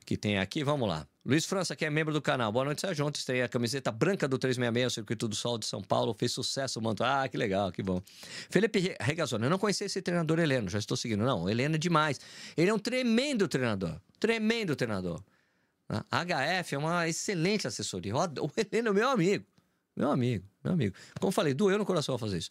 [0.06, 1.08] Que tem aqui, vamos lá.
[1.24, 2.52] Luiz França, que é membro do canal.
[2.52, 3.06] Boa noite, Sérgio.
[3.06, 6.16] Ontem estreia a camiseta branca do 366, o Circuito do Sol de São Paulo.
[6.18, 7.04] Fez sucesso manto.
[7.04, 8.02] Ah, que legal, que bom.
[8.50, 11.24] Felipe Regazzoni, eu não conhecia esse treinador Heleno, já estou seguindo.
[11.24, 12.20] Não, Heleno é demais.
[12.58, 14.02] Ele é um tremendo treinador.
[14.20, 15.24] Tremendo treinador.
[15.88, 18.16] A HF é uma excelente assessoria.
[18.16, 19.46] O Heleno é meu amigo.
[19.96, 20.96] Meu amigo, meu amigo.
[21.20, 22.50] Como falei, doeu no coração fazer isso.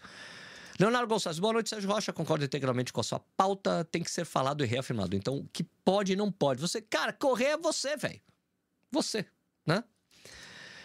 [0.78, 2.12] Leonardo Gonçalves, boa noite, Sérgio Rocha.
[2.12, 3.84] Concordo integralmente com a sua pauta.
[3.84, 5.14] Tem que ser falado e reafirmado.
[5.14, 6.60] Então, o que pode e não pode.
[6.60, 8.20] Você, cara, correr é você, velho.
[8.90, 9.26] Você,
[9.66, 9.84] né?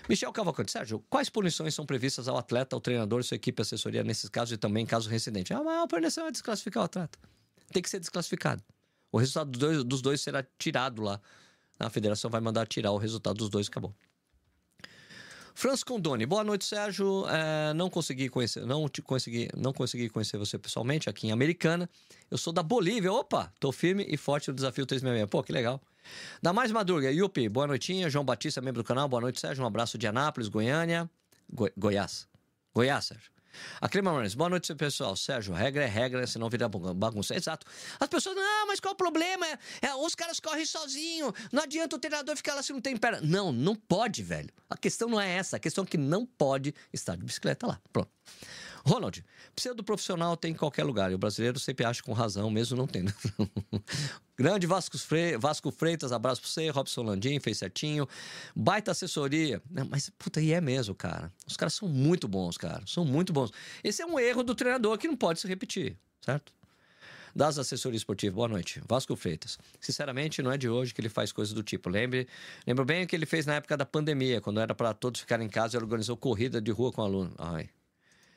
[0.07, 4.29] Michel Cavalcante, Sérgio, quais punições são previstas ao atleta, ao treinador sua equipe assessoria nesses
[4.29, 5.53] casos e também em caso residente?
[5.53, 7.17] A punição é desclassificar o atleta.
[7.71, 8.63] Tem que ser desclassificado.
[9.11, 11.19] O resultado dos dois, dos dois será tirado lá.
[11.79, 13.95] A federação vai mandar tirar o resultado dos dois acabou.
[15.57, 17.25] Franz Condoni, boa noite, Sérgio.
[17.29, 21.89] É, não consegui conhecer, não te consegui, não consegui conhecer você pessoalmente aqui em Americana.
[22.29, 23.11] Eu sou da Bolívia.
[23.13, 25.29] Opa, tô firme e forte no desafio 366.
[25.29, 25.81] Pô, que legal.
[26.41, 28.09] Da Mais Madruga, Yupi, boa noitinha.
[28.09, 29.63] João Batista, membro do canal, boa noite, Sérgio.
[29.63, 31.09] Um abraço de Anápolis, Goiânia.
[31.49, 32.27] Go Goiás.
[32.73, 33.34] Goiás, Sérgio.
[33.81, 35.15] A Clima Martins, boa noite, pessoal.
[35.15, 37.35] Sérgio, regra é regra, senão vira bagunça.
[37.35, 37.65] Exato.
[37.99, 39.45] As pessoas, não, mas qual o problema?
[39.81, 41.33] É, os caras correm sozinho.
[41.51, 43.19] Não adianta o treinador ficar lá se não tem perna.
[43.21, 44.49] Não, não pode, velho.
[44.69, 45.57] A questão não é essa.
[45.57, 47.79] A questão é que não pode estar de bicicleta lá.
[47.91, 48.09] Pronto.
[48.85, 51.11] Ronald, pseudo profissional tem em qualquer lugar.
[51.11, 53.11] E o brasileiro sempre acha com razão, mesmo não tendo.
[54.37, 55.37] Grande Vasco, Fre...
[55.37, 56.69] Vasco Freitas, abraço pra você.
[56.69, 58.07] Robson Landim, fez certinho.
[58.55, 59.61] Baita assessoria.
[59.89, 61.33] Mas, puta, e é mesmo, cara.
[61.47, 62.83] Os caras são muito bons, cara.
[62.85, 63.51] São muito bons.
[63.83, 66.53] Esse é um erro do treinador que não pode se repetir, certo?
[67.35, 68.33] das assessorias esportivas.
[68.33, 68.81] Boa noite.
[68.87, 69.59] Vasco Freitas.
[69.81, 71.89] Sinceramente, não é de hoje que ele faz coisas do tipo.
[71.89, 72.29] Lembre,
[72.65, 75.45] lembro bem o que ele fez na época da pandemia, quando era para todos ficarem
[75.45, 77.33] em casa e organizou corrida de rua com aluno.
[77.37, 77.69] Ai,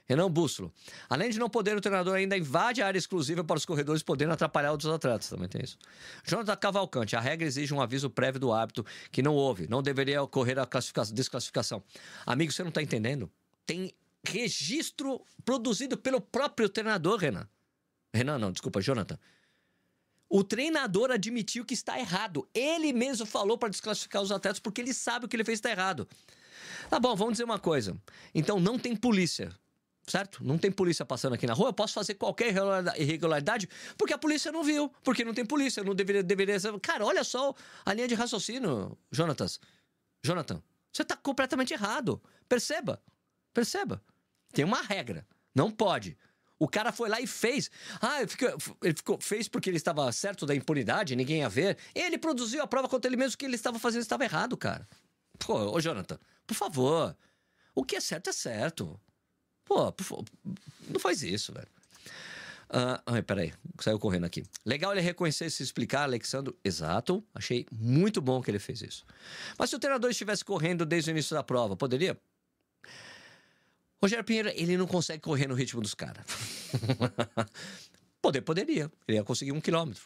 [0.09, 0.73] Renan Bússolo.
[1.09, 4.33] Além de não poder, o treinador ainda invade a área exclusiva para os corredores poderem
[4.33, 5.29] atrapalhar outros atletas.
[5.29, 5.77] Também tem isso.
[6.25, 7.14] Jonathan Cavalcante.
[7.14, 9.68] A regra exige um aviso prévio do árbitro que não houve.
[9.68, 10.66] Não deveria ocorrer a
[11.12, 11.83] desclassificação.
[12.25, 13.31] Amigo, você não está entendendo?
[13.66, 13.92] Tem
[14.27, 17.47] registro produzido pelo próprio treinador, Renan.
[18.14, 19.18] Renan, não, desculpa, Jonathan.
[20.27, 22.49] O treinador admitiu que está errado.
[22.55, 25.71] Ele mesmo falou para desclassificar os atletas porque ele sabe o que ele fez está
[25.71, 26.09] errado.
[26.88, 27.94] Tá bom, vamos dizer uma coisa.
[28.35, 29.55] Então não tem polícia
[30.09, 30.44] certo?
[30.44, 32.55] Não tem polícia passando aqui na rua, eu posso fazer qualquer
[32.97, 36.57] irregularidade porque a polícia não viu, porque não tem polícia, não deveria, deveria.
[36.81, 39.61] Cara, olha só a linha de raciocínio, Jonatas.
[40.25, 42.21] Jonathan, você está completamente errado.
[42.49, 43.03] Perceba,
[43.53, 44.03] perceba.
[44.53, 46.16] Tem uma regra, não pode.
[46.59, 47.71] O cara foi lá e fez.
[48.01, 48.49] Ah, ele ficou,
[48.83, 51.79] ele ficou, fez porque ele estava certo da impunidade, ninguém ia ver.
[51.94, 54.88] Ele produziu a prova contra ele mesmo que ele estava fazendo estava errado, cara.
[55.38, 57.16] Pô, ô Jonathan, por favor.
[57.75, 59.01] O que é certo é certo.
[59.68, 59.94] Pô,
[60.88, 61.68] não faz isso, velho.
[62.70, 64.44] Uh, peraí, saiu correndo aqui.
[64.64, 66.54] Legal ele reconhecer e se explicar, Alexandre.
[66.64, 69.04] Exato, achei muito bom que ele fez isso.
[69.59, 72.18] Mas se o treinador estivesse correndo desde o início da prova, poderia?
[74.02, 76.24] Rogério Pinheiro, ele não consegue correr no ritmo dos caras.
[78.20, 78.90] Poder, poderia.
[79.07, 80.02] Ele ia conseguir um quilômetro.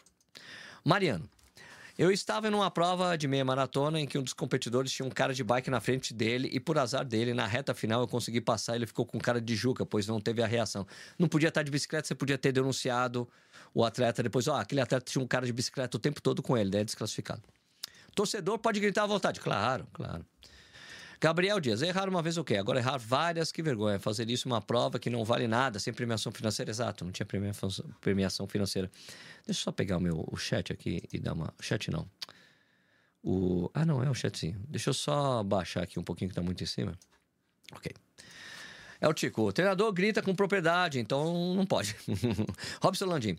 [0.85, 1.27] Mariano.
[1.95, 5.11] Eu estava em uma prova de meia maratona em que um dos competidores tinha um
[5.11, 8.41] cara de bike na frente dele e, por azar dele, na reta final eu consegui
[8.41, 8.75] passar.
[8.75, 10.87] Ele ficou com cara de juca, pois não teve a reação.
[11.19, 13.29] Não podia estar de bicicleta, você podia ter denunciado
[13.75, 14.47] o atleta depois.
[14.47, 16.81] Ó, oh, aquele atleta tinha um cara de bicicleta o tempo todo com ele, daí
[16.81, 17.43] é desclassificado.
[18.15, 19.39] Torcedor pode gritar à vontade.
[19.39, 20.25] Claro, claro.
[21.23, 22.57] Gabriel Dias, errar uma vez o quê?
[22.57, 23.97] Agora errar várias, que vergonha.
[23.97, 26.69] Fazer isso uma prova que não vale nada, sem premiação financeira.
[26.69, 27.25] Exato, não tinha
[28.01, 28.91] premiação financeira.
[29.45, 31.53] Deixa eu só pegar o meu o chat aqui e dar uma.
[31.57, 32.05] O chat não.
[33.23, 33.71] O...
[33.73, 34.59] Ah, não, é o chatzinho.
[34.67, 36.91] Deixa eu só baixar aqui um pouquinho que tá muito em cima.
[37.71, 37.93] Ok.
[38.99, 39.43] É o Tico.
[39.43, 41.95] O treinador grita com propriedade, então não pode.
[42.83, 43.37] Robson Landim.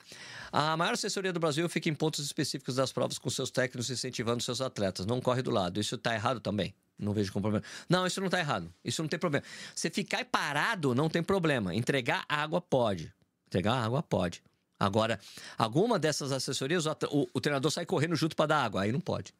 [0.51, 4.42] A maior assessoria do Brasil fica em pontos específicos das provas com seus técnicos incentivando
[4.42, 5.05] seus atletas.
[5.05, 5.79] Não corre do lado.
[5.79, 6.75] Isso está errado também.
[6.98, 7.66] Não vejo como problema.
[7.88, 8.72] Não, isso não está errado.
[8.85, 9.44] Isso não tem problema.
[9.74, 11.74] Você ficar parado não tem problema.
[11.74, 13.12] Entregar água pode.
[13.46, 14.42] Entregar água pode.
[14.78, 15.18] Agora,
[15.57, 18.83] alguma dessas assessorias, o, o, treinador sai correndo junto para dar água.
[18.83, 19.35] Aí não pode.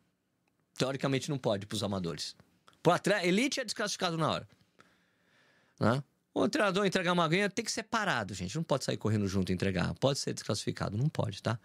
[0.77, 2.37] Teoricamente não pode para os amadores.
[2.85, 4.49] Atleta, elite é desclassificado na hora.
[5.81, 6.03] Né?
[6.35, 8.57] O treinador entregar uma aguinha tem que ser parado, gente.
[8.57, 9.95] Não pode sair correndo junto e entregar.
[9.95, 11.59] Pode ser desclassificado, não pode, tá?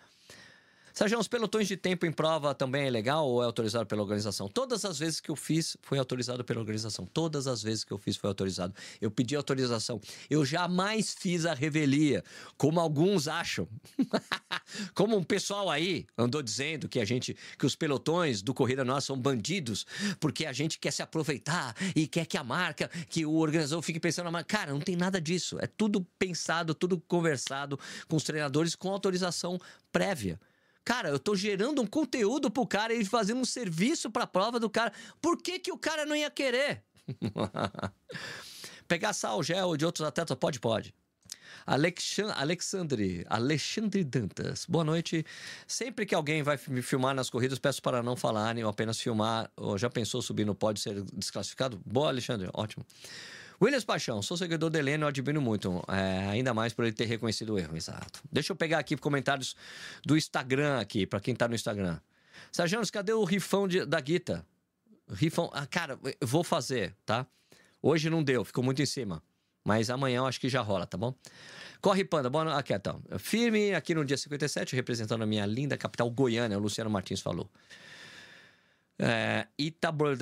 [0.99, 4.49] Sérgio, os pelotões de tempo em prova também é legal ou é autorizado pela organização?
[4.49, 7.05] Todas as vezes que eu fiz, foi autorizado pela organização.
[7.05, 8.73] Todas as vezes que eu fiz, foi autorizado.
[8.99, 10.01] Eu pedi autorização.
[10.29, 12.21] Eu jamais fiz a revelia,
[12.57, 13.65] como alguns acham.
[14.93, 19.07] como um pessoal aí andou dizendo que a gente, que os pelotões do Corrida Nossa
[19.07, 19.85] são bandidos,
[20.19, 24.01] porque a gente quer se aproveitar e quer que a marca, que o organizador fique
[24.01, 24.57] pensando na marca.
[24.57, 25.57] Cara, não tem nada disso.
[25.61, 29.57] É tudo pensado, tudo conversado com os treinadores com autorização
[29.93, 30.37] prévia.
[30.89, 34.67] Cara, eu tô gerando um conteúdo pro cara e fazendo um serviço pra prova do
[34.67, 34.91] cara.
[35.21, 36.81] Por que, que o cara não ia querer?
[38.87, 40.35] Pegar sal, gel de outros atletas?
[40.35, 40.95] Pode, pode.
[41.63, 44.65] Alexandre, Alexandre Dantas.
[44.67, 45.23] Boa noite.
[45.67, 49.51] Sempre que alguém vai me filmar nas corridas, peço para não falarem ou apenas filmar.
[49.55, 51.79] Ou já pensou subir no pódio ser desclassificado?
[51.85, 52.49] Boa, Alexandre.
[52.51, 52.83] Ótimo.
[53.61, 57.55] Williams Paixão, sou seguidor dele, eu admiro muito, é, ainda mais por ele ter reconhecido
[57.55, 58.21] o erro, exato.
[58.31, 59.55] Deixa eu pegar aqui comentários
[60.05, 61.99] do Instagram aqui, para quem tá no Instagram.
[62.51, 64.45] Sérgio, cadê o rifão de, da Guita?
[65.11, 67.27] Rifão, ah, cara, eu vou fazer, tá?
[67.81, 69.21] Hoje não deu, ficou muito em cima.
[69.63, 71.13] Mas amanhã eu acho que já rola, tá bom?
[71.81, 72.57] Corre Panda, noite.
[72.57, 73.01] Aqui, então.
[73.17, 77.49] Firme aqui no dia 57, representando a minha linda capital Goiânia, o Luciano Martins falou.
[78.99, 80.17] É, Itabor,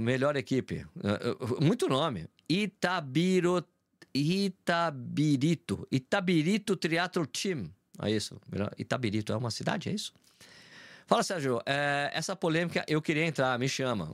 [0.00, 0.86] melhor equipe.
[1.02, 2.26] É, é, muito nome.
[2.48, 3.64] Itabiro,
[4.14, 5.86] Itabirito.
[5.90, 7.70] Itabirito Triathlon Team.
[8.00, 8.40] É isso.
[8.78, 10.12] Itabirito é uma cidade, é isso?
[11.06, 11.60] Fala, Sérgio.
[11.66, 14.12] É, essa polêmica eu queria entrar, me chama.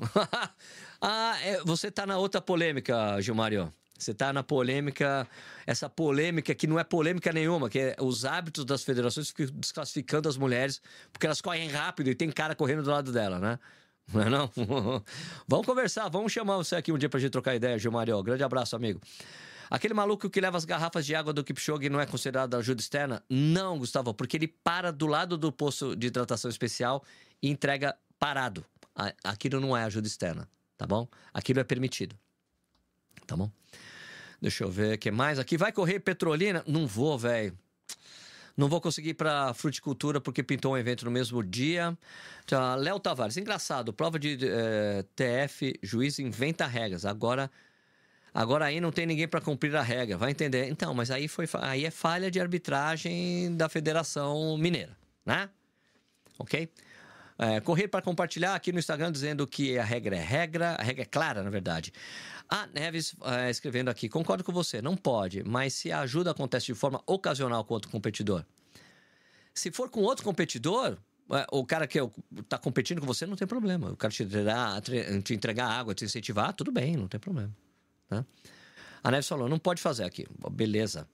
[1.00, 3.72] ah, é, você tá na outra polêmica, Gilmario.
[3.98, 5.26] Você tá na polêmica,
[5.66, 10.28] essa polêmica que não é polêmica nenhuma, que é os hábitos das federações ficam desclassificando
[10.28, 13.58] as mulheres porque elas correm rápido e tem cara correndo do lado dela, né?
[14.12, 14.50] Não é não?
[15.48, 18.22] vamos conversar, vamos chamar você aqui um dia pra gente trocar ideia, Gilmario.
[18.22, 19.00] Grande abraço, amigo.
[19.70, 23.24] Aquele maluco que leva as garrafas de água do Kipchoge não é considerado ajuda externa?
[23.30, 27.02] Não, Gustavo, porque ele para do lado do posto de hidratação especial
[27.42, 28.64] e entrega parado.
[29.24, 31.08] Aquilo não é ajuda externa, tá bom?
[31.32, 32.14] Aquilo é permitido.
[33.26, 33.50] Tá bom?
[34.40, 35.38] Deixa eu ver o que mais.
[35.38, 36.62] Aqui vai correr Petrolina?
[36.66, 37.56] Não vou, velho.
[38.56, 41.96] Não vou conseguir ir para fruticultura porque pintou um evento no mesmo dia.
[42.46, 47.04] Tá, Léo Tavares, engraçado, prova de é, eh, TF, juiz inventa regras.
[47.04, 47.50] Agora
[48.32, 50.68] agora aí não tem ninguém para cumprir a regra, vai entender?
[50.68, 55.48] Então, mas aí foi aí é falha de arbitragem da Federação Mineira, né?
[56.38, 56.68] OK?
[57.36, 61.02] É, correr para compartilhar aqui no Instagram dizendo que a regra é regra, a regra
[61.02, 61.92] é clara, na verdade.
[62.48, 66.66] A Neves é, escrevendo aqui, concordo com você, não pode, mas se a ajuda acontece
[66.66, 68.44] de forma ocasional com outro competidor.
[69.52, 70.96] Se for com outro competidor,
[71.30, 71.98] é, o cara que
[72.38, 73.90] está competindo com você não tem problema.
[73.90, 77.52] O cara te entregar, te entregar água, te incentivar, tudo bem, não tem problema.
[78.10, 78.24] Né?
[79.02, 80.26] A Neves falou, não pode fazer aqui.
[80.52, 81.08] Beleza.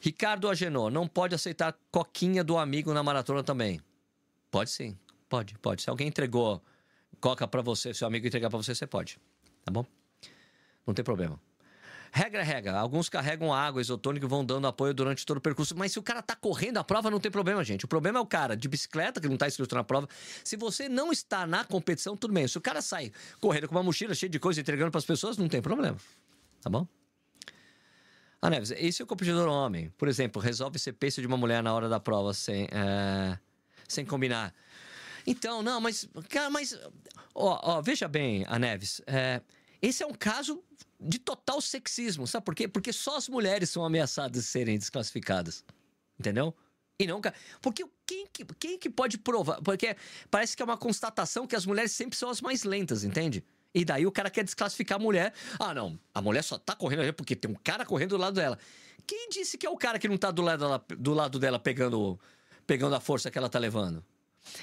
[0.00, 3.80] Ricardo Agenor, não pode aceitar coquinha do amigo na maratona também.
[4.50, 4.96] Pode sim.
[5.30, 5.82] Pode, pode.
[5.82, 6.60] Se alguém entregou
[7.20, 9.16] coca para você, seu amigo entregar para você, você pode.
[9.64, 9.86] Tá bom?
[10.84, 11.40] Não tem problema.
[12.12, 12.76] Regra, regra.
[12.76, 15.76] Alguns carregam água isotônica e vão dando apoio durante todo o percurso.
[15.76, 17.84] Mas se o cara tá correndo a prova, não tem problema, gente.
[17.84, 20.08] O problema é o cara de bicicleta, que não tá inscrito na prova.
[20.42, 22.48] Se você não está na competição, tudo bem.
[22.48, 25.36] Se o cara sai correndo com uma mochila cheia de coisa entregando para as pessoas,
[25.36, 25.96] não tem problema.
[26.60, 26.88] Tá bom?
[28.42, 31.62] Ah, Neves, e se o competidor homem, por exemplo, resolve ser peixe de uma mulher
[31.62, 33.38] na hora da prova sem, é,
[33.86, 34.52] sem combinar?
[35.26, 36.08] Então, não, mas.
[36.28, 36.78] Cara, mas.
[37.34, 39.00] Ó, ó veja bem, a Neves.
[39.06, 39.40] É,
[39.80, 40.62] esse é um caso
[40.98, 42.26] de total sexismo.
[42.26, 42.68] Sabe por quê?
[42.68, 45.64] Porque só as mulheres são ameaçadas de serem desclassificadas.
[46.18, 46.54] Entendeu?
[46.98, 47.20] E não.
[47.62, 49.62] Porque quem que, quem que pode provar?
[49.62, 49.96] Porque
[50.30, 53.42] parece que é uma constatação que as mulheres sempre são as mais lentas, entende?
[53.74, 55.32] E daí o cara quer desclassificar a mulher.
[55.58, 58.58] Ah, não, a mulher só tá correndo porque tem um cara correndo do lado dela.
[59.06, 61.58] Quem disse que é o cara que não tá do lado dela, do lado dela
[61.58, 62.20] pegando,
[62.66, 64.04] pegando a força que ela tá levando?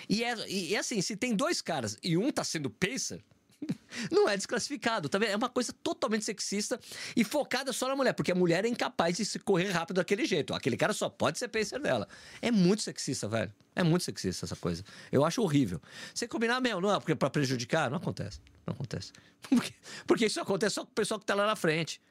[0.10, 3.24] E é, e assim, se tem dois caras e um tá sendo pacer,
[4.12, 5.32] não é desclassificado, tá vendo?
[5.32, 6.80] É uma coisa totalmente sexista
[7.16, 10.26] e focada só na mulher, porque a mulher é incapaz de se correr rápido daquele
[10.26, 10.54] jeito.
[10.54, 12.08] Aquele cara só pode ser pacer dela.
[12.42, 13.54] É muito sexista, velho.
[13.76, 14.84] É muito sexista essa coisa.
[15.12, 15.82] Eu acho horrível.
[16.14, 17.90] Você combinar, meu, não é porque pra prejudicar?
[17.90, 18.40] Não acontece.
[18.66, 19.12] Não acontece.
[19.50, 19.74] Porque,
[20.06, 22.02] porque isso acontece só com o pessoal que tá lá na frente.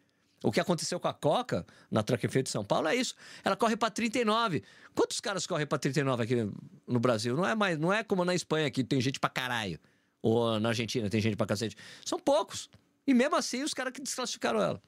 [0.42, 3.14] O que aconteceu com a Coca na Track and de São Paulo é isso.
[3.42, 4.62] Ela corre para 39.
[4.94, 6.48] Quantos caras correm para 39 aqui
[6.86, 7.36] no Brasil?
[7.36, 9.78] Não é mais, não é como na Espanha que tem gente para caralho.
[10.22, 11.76] Ou na Argentina tem gente para cacete.
[12.04, 12.68] São poucos.
[13.06, 14.82] E mesmo assim os caras que desclassificaram ela.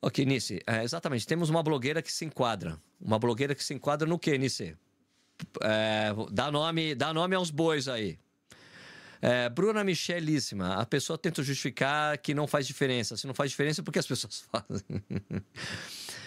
[0.00, 0.60] Ok, Nice.
[0.66, 1.26] É, exatamente.
[1.26, 2.76] Temos uma blogueira que se enquadra.
[3.00, 4.76] Uma blogueira que se enquadra no que, Nice?
[5.60, 8.18] É, dá, nome, dá nome aos bois aí.
[9.24, 13.16] É, Bruna Michelíssima, a pessoa tenta justificar que não faz diferença.
[13.16, 14.84] Se não faz diferença, por que as pessoas fazem?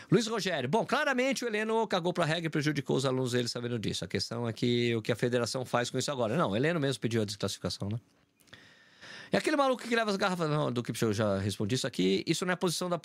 [0.10, 3.50] Luiz Rogério, bom, claramente o Heleno cagou para a regra e prejudicou os alunos dele
[3.50, 4.06] sabendo disso.
[4.06, 6.38] A questão é que o que a federação faz com isso agora.
[6.38, 8.00] Não, o Heleno mesmo pediu a desclassificação, né?
[9.34, 12.24] E aquele maluco que leva as garrafas não, do Kipchoge, eu já respondi isso aqui.
[12.26, 13.02] Isso não é posição da.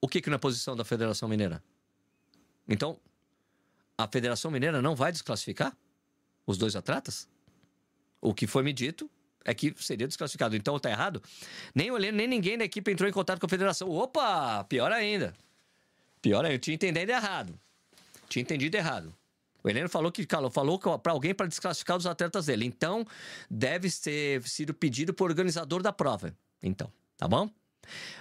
[0.00, 1.62] O que, que não é posição da Federação Mineira?
[2.66, 2.98] Então,
[3.98, 5.76] a Federação Mineira não vai desclassificar
[6.46, 7.28] os dois atletas?
[8.22, 9.10] O que foi me dito
[9.48, 10.54] é que seria desclassificado.
[10.54, 11.22] Então tá errado?
[11.74, 13.90] Nem o Heleno, nem ninguém da equipe entrou em contato com a federação.
[13.90, 14.62] Opa!
[14.64, 15.34] Pior ainda.
[16.20, 17.58] Pior ainda, eu tinha entendido errado.
[18.28, 19.14] Tinha entendido errado.
[19.64, 22.66] O Heleno falou que falou para alguém para desclassificar os atletas dele.
[22.66, 23.06] Então,
[23.50, 26.36] deve ter sido pedido por organizador da prova.
[26.62, 27.50] Então, tá bom?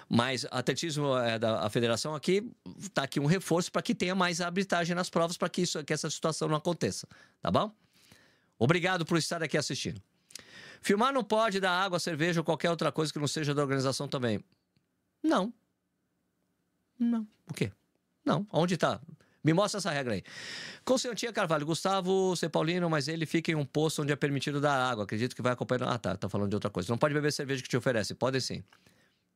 [0.07, 2.49] Mas atletismo é da a federação aqui
[2.93, 5.91] tá aqui um reforço para que tenha mais arbitragem nas provas para que isso que
[5.91, 7.05] essa situação não aconteça,
[7.41, 7.69] tá bom?
[8.57, 10.01] Obrigado por estar aqui assistindo.
[10.81, 14.07] Filmar não pode dar água, cerveja ou qualquer outra coisa que não seja da organização
[14.07, 14.43] também.
[15.23, 15.53] Não.
[16.99, 17.27] Não.
[17.49, 17.71] O quê?
[18.25, 18.45] Não.
[18.51, 18.99] Onde está?
[19.43, 20.23] Me mostra essa regra aí.
[20.83, 22.49] Constantinha Carvalho, Gustavo C.
[22.49, 25.05] Paulino, mas ele fica em um posto onde é permitido dar água.
[25.05, 25.89] Acredito que vai acompanhando.
[25.89, 26.17] Ah, tá.
[26.17, 26.91] Tá falando de outra coisa.
[26.91, 28.13] Não pode beber cerveja que te oferece.
[28.13, 28.61] Pode sim.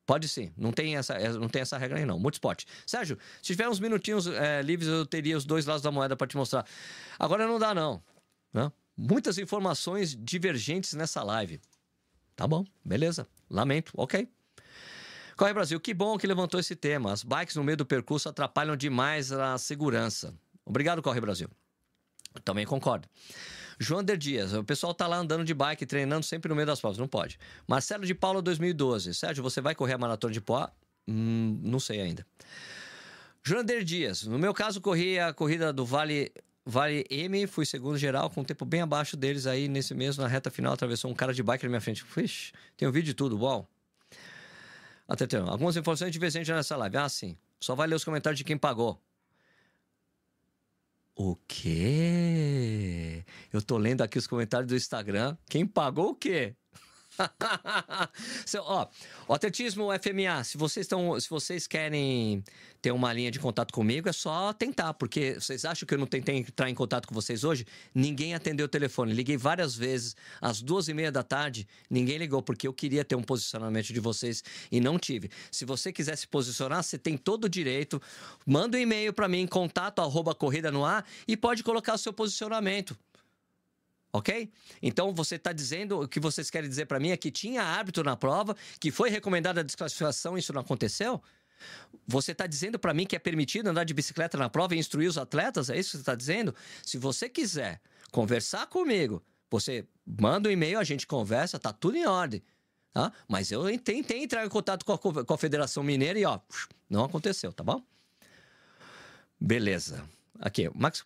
[0.06, 0.52] Pode sim.
[0.58, 2.20] Não tem essa, é, não tem essa regra aí, não.
[2.20, 2.66] Muito esporte.
[2.86, 6.28] Sérgio, se tiver uns minutinhos é, livres, eu teria os dois lados da moeda para
[6.28, 6.66] te mostrar.
[7.18, 8.04] Agora não dá, não.
[8.52, 8.74] Não?
[9.04, 11.60] Muitas informações divergentes nessa live.
[12.36, 13.28] Tá bom, beleza.
[13.50, 14.30] Lamento, ok.
[15.36, 17.12] Corre Brasil, que bom que levantou esse tema.
[17.12, 20.36] As bikes no meio do percurso atrapalham demais a segurança.
[20.64, 21.50] Obrigado, Corre Brasil.
[22.46, 23.08] Também concordo.
[23.80, 26.80] João Der Dias, o pessoal tá lá andando de bike, treinando sempre no meio das
[26.80, 27.40] provas, não pode.
[27.68, 29.16] Marcelo de Paula 2012.
[29.16, 30.72] Sérgio, você vai correr a maratona de Poá?
[31.08, 32.24] Hum, não sei ainda.
[33.66, 36.32] Der Dias, no meu caso, corri a corrida do Vale
[36.66, 40.30] Vale M, fui segundo geral, com um tempo bem abaixo deles aí, nesse mesmo, na
[40.30, 42.06] reta final, atravessou um cara de bike na minha frente.
[42.18, 43.68] Ixi, tem um vídeo de tudo, uau.
[45.08, 46.98] Até tem algumas informações divergentes nessa live.
[46.98, 47.36] Ah, sim.
[47.60, 49.02] Só vai ler os comentários de quem pagou.
[51.16, 53.26] O quê?
[53.52, 55.36] Eu tô lendo aqui os comentários do Instagram.
[55.50, 56.56] Quem pagou o quê?
[58.60, 58.88] ó,
[59.28, 62.44] o atletismo FMA, se vocês estão, se vocês querem
[62.82, 66.08] ter uma linha de contato comigo, é só tentar, porque vocês acham que eu não
[66.08, 67.66] tentei entrar em contato com vocês hoje?
[67.94, 69.14] Ninguém atendeu o telefone.
[69.14, 73.16] Liguei várias vezes, às duas e meia da tarde, ninguém ligou, porque eu queria ter
[73.16, 75.30] um posicionamento de vocês e não tive.
[75.52, 78.02] Se você quiser se posicionar, você tem todo o direito.
[78.46, 82.14] Manda um e-mail para mim, contato arroba corrida no ar, e pode colocar o seu
[82.14, 82.98] posicionamento.
[84.14, 84.52] Ok?
[84.82, 88.04] Então você está dizendo, o que vocês querem dizer para mim é que tinha árbitro
[88.04, 91.22] na prova, que foi recomendada a desclassificação, isso não aconteceu?
[92.08, 95.08] Você está dizendo para mim que é permitido andar de bicicleta na prova e instruir
[95.08, 95.70] os atletas?
[95.70, 96.54] É isso que você está dizendo?
[96.84, 97.82] Se você quiser
[98.12, 102.44] conversar comigo, você manda um e-mail, a gente conversa, tá tudo em ordem.
[102.94, 103.12] Tá?
[103.28, 106.40] Mas eu tentei entrar em contato com a, com a Federação Mineira e ó,
[106.90, 107.82] não aconteceu, tá bom?
[109.40, 110.04] Beleza.
[110.42, 111.06] Aqui, Max,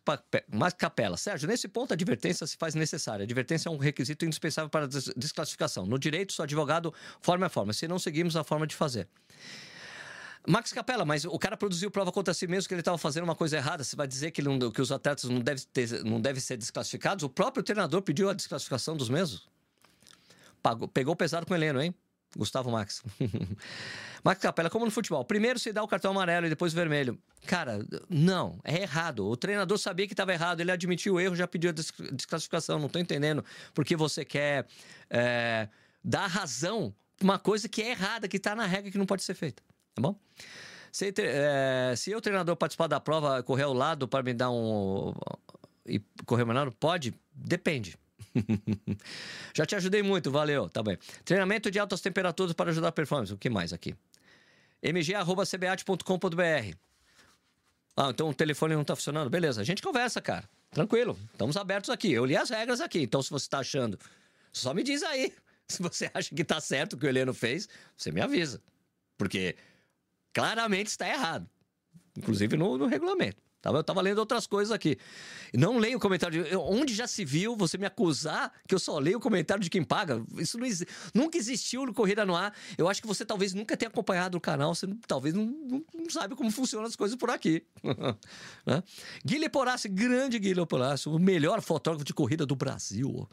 [0.49, 1.17] Max Capela.
[1.17, 3.23] Sérgio, nesse ponto a advertência se faz necessária.
[3.23, 5.85] A advertência é um requisito indispensável para a desclassificação.
[5.85, 7.73] No direito, só advogado forma é forma.
[7.73, 9.09] Se não seguimos a forma de fazer.
[10.47, 13.35] Max Capela, mas o cara produziu prova contra si mesmo que ele estava fazendo uma
[13.35, 13.83] coisa errada.
[13.83, 17.23] Você vai dizer que, não, que os atletas não devem, ter, não devem ser desclassificados?
[17.23, 19.49] O próprio treinador pediu a desclassificação dos mesmos?
[20.63, 21.93] Pagou, pegou pesado com o Heleno, hein?
[22.35, 23.03] Gustavo Max.
[24.23, 25.23] Max Capela, como no futebol.
[25.23, 27.17] Primeiro se dá o cartão amarelo e depois o vermelho.
[27.45, 29.27] Cara, não, é errado.
[29.27, 31.73] O treinador sabia que estava errado, ele admitiu o erro, já pediu a
[32.11, 32.79] desclassificação.
[32.79, 34.67] Não estou entendendo porque você quer
[35.09, 35.69] é,
[36.03, 39.33] dar razão uma coisa que é errada, que está na regra que não pode ser
[39.33, 39.63] feita.
[39.93, 40.19] Tá bom?
[40.91, 45.13] Se, é, se eu, treinador, participar da prova, correr ao lado para me dar um.
[45.85, 47.13] e correr menor, pode?
[47.33, 47.97] Depende.
[49.53, 50.97] Já te ajudei muito, valeu, tá bem.
[51.23, 53.33] Treinamento de altas temperaturas para ajudar a performance.
[53.33, 53.95] O que mais aqui?
[54.81, 56.77] mg.cbat.com.br
[57.97, 59.29] Ah, então o telefone não tá funcionando?
[59.29, 60.47] Beleza, a gente conversa, cara.
[60.71, 62.11] Tranquilo, estamos abertos aqui.
[62.11, 63.97] Eu li as regras aqui, então se você tá achando,
[64.51, 65.33] só me diz aí.
[65.67, 67.67] Se você acha que tá certo o que o Heleno fez,
[67.97, 68.61] você me avisa.
[69.17, 69.55] Porque
[70.31, 71.49] claramente está errado.
[72.15, 73.41] Inclusive no, no regulamento.
[73.73, 74.97] Eu estava lendo outras coisas aqui.
[75.53, 76.43] Não leio o comentário.
[76.43, 76.55] De...
[76.55, 79.83] Onde já se viu você me acusar que eu só leio o comentário de quem
[79.83, 80.23] paga?
[80.37, 80.67] Isso não
[81.13, 82.53] nunca existiu no Corrida no Ar.
[82.77, 84.73] Eu acho que você talvez nunca tenha acompanhado o canal.
[84.73, 87.63] Você talvez não, não, não, sabe como funcionam as coisas por aqui.
[88.65, 88.83] né?
[89.25, 93.27] Guilherme Porassi, grande Guilherme Porassi, o melhor fotógrafo de corrida do Brasil.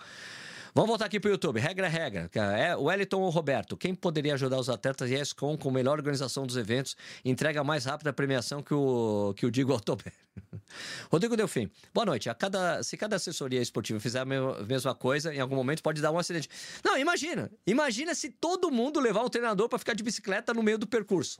[0.75, 1.61] Vamos voltar aqui para o YouTube.
[1.61, 2.31] Regra é regra.
[2.35, 3.77] É Wellington ou Roberto.
[3.77, 7.85] Quem poderia ajudar os atletas e a ESCOM com melhor organização dos eventos entrega mais
[7.85, 10.14] rápida a premiação que o, que o Digo Autober.
[11.12, 11.70] Rodrigo Delfim.
[11.93, 12.31] Boa noite.
[12.31, 16.11] A cada, se cada assessoria esportiva fizer a mesma coisa, em algum momento pode dar
[16.11, 16.49] um acidente.
[16.83, 17.51] Não, imagina.
[17.66, 21.39] Imagina se todo mundo levar um treinador para ficar de bicicleta no meio do percurso.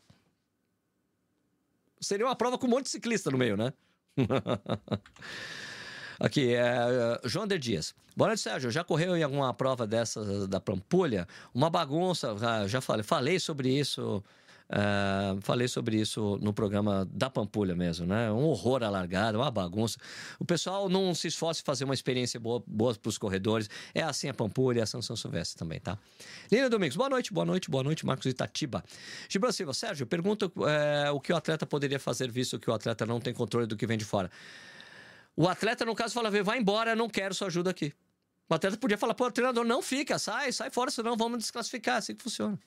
[1.99, 3.73] Seria uma prova com um monte de ciclista no meio, né?
[6.23, 7.93] Aqui, é, João de Dias.
[8.17, 8.71] Boa noite, Sérgio.
[8.71, 11.27] Já correu em alguma prova dessas da Pampulha?
[11.53, 12.29] Uma bagunça,
[12.69, 14.23] já falei, falei sobre isso.
[14.71, 18.31] Uh, falei sobre isso no programa da Pampulha mesmo, né?
[18.31, 19.99] Um horror alargado, uma bagunça.
[20.39, 23.69] O pessoal não se esforça em fazer uma experiência boa, boa para os corredores.
[23.93, 25.99] É assim a Pampulha e a São Silvestre também, tá?
[26.51, 28.85] Lina Domingos, boa noite, boa noite, boa noite, Marcos Itatiba.
[29.29, 33.05] Gibran Silva, Sérgio, pergunta é, o que o atleta poderia fazer visto que o atleta
[33.05, 34.31] não tem controle do que vem de fora.
[35.37, 37.93] O atleta, no caso, fala: vai embora, não quero sua ajuda aqui.
[38.49, 41.97] O atleta podia falar: pô, treinador, não fica, sai, sai fora, senão vamos desclassificar.
[41.97, 42.59] Assim que funciona.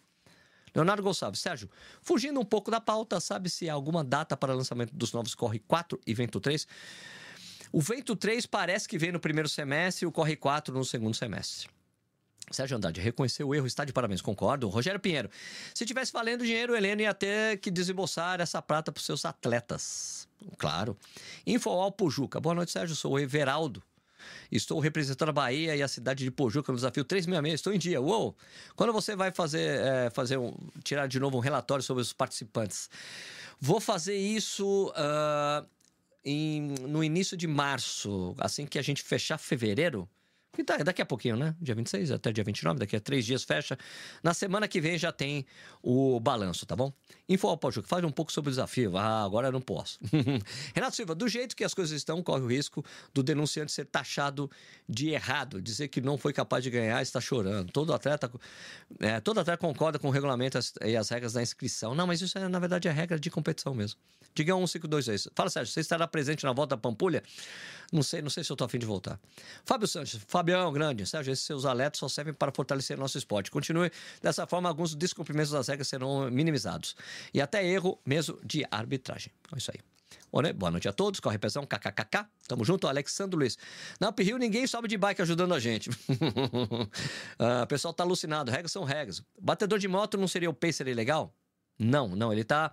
[0.73, 1.69] Leonardo Gonçalves, Sérgio,
[2.01, 5.59] fugindo um pouco da pauta, sabe se há alguma data para lançamento dos novos Corre
[5.59, 6.67] 4 e Vento 3?
[7.71, 11.15] O Vento 3 parece que vem no primeiro semestre e o Corre 4 no segundo
[11.15, 11.69] semestre.
[12.51, 14.67] Sérgio Andrade, reconheceu o erro, está de parabéns, concordo.
[14.69, 15.29] Rogério Pinheiro,
[15.73, 19.25] se tivesse valendo dinheiro, o Heleno ia ter que desembolsar essa prata para os seus
[19.25, 20.27] atletas.
[20.57, 20.97] Claro.
[21.45, 23.81] Infoal Pojuca, boa noite, Sérgio, sou o Everaldo.
[24.51, 27.59] Estou representando a Bahia e a cidade de Pojuca no desafio 366.
[27.59, 28.01] Estou em dia.
[28.01, 28.35] Uou!
[28.75, 32.89] Quando você vai fazer, é, fazer um, tirar de novo um relatório sobre os participantes?
[33.59, 35.65] Vou fazer isso uh,
[36.23, 40.09] em, no início de março, assim que a gente fechar fevereiro.
[40.63, 41.55] Tá, daqui a pouquinho, né?
[41.61, 43.77] Dia 26 até dia 29, daqui a três dias fecha.
[44.23, 45.45] Na semana que vem já tem
[45.81, 46.93] o balanço, tá bom?
[47.27, 48.97] Info Paulo, fale um pouco sobre o desafio.
[48.97, 49.99] Ah, agora eu não posso.
[50.73, 52.83] Renato Silva, do jeito que as coisas estão, corre o risco
[53.13, 54.49] do denunciante ser taxado
[54.87, 57.71] de errado, dizer que não foi capaz de ganhar está chorando.
[57.71, 58.31] Todo atleta,
[58.99, 61.95] é, todo atleta concorda com o regulamento e as regras da inscrição.
[61.95, 63.99] Não, mas isso é, na verdade, é regra de competição mesmo.
[64.33, 65.29] Diga 1526.
[65.33, 67.23] Fala, Sérgio, você estará presente na volta da Pampulha?
[67.91, 69.19] Não sei, não sei se eu tô afim de voltar.
[69.63, 71.07] Fábio Sanches, Fabião, grande.
[71.07, 73.49] Sérgio, esses seus alertas só servem para fortalecer nosso esporte.
[73.49, 73.91] Continue
[74.21, 76.95] dessa forma, alguns descumprimentos das regras serão minimizados.
[77.33, 79.33] E até erro mesmo de arbitragem.
[79.51, 79.79] É isso aí.
[80.53, 82.27] Boa noite a todos, corre pressão, kkkk.
[82.47, 83.57] Tamo junto, Alexandre Luiz.
[83.99, 85.89] Na Uphill ninguém sobe de bike ajudando a gente.
[87.39, 89.23] ah, o pessoal tá alucinado, regras são regras.
[89.41, 91.33] Batedor de moto não seria o pacer ilegal?
[91.79, 92.71] Não, não, ele tá.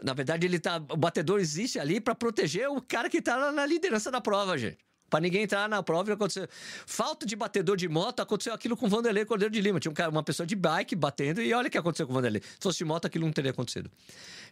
[0.00, 0.76] Na verdade, ele tá.
[0.76, 4.78] O batedor existe ali para proteger o cara que tá na liderança da prova, gente.
[5.08, 6.48] Pra ninguém entrar na prova acontecer.
[6.86, 9.80] Falta de batedor de moto, aconteceu aquilo com o Vanderlei Cordeiro de Lima.
[9.80, 12.16] Tinha um cara, uma pessoa de bike batendo e olha o que aconteceu com o
[12.16, 12.42] Vanderlei.
[12.42, 13.90] Se fosse de moto, aquilo não teria acontecido.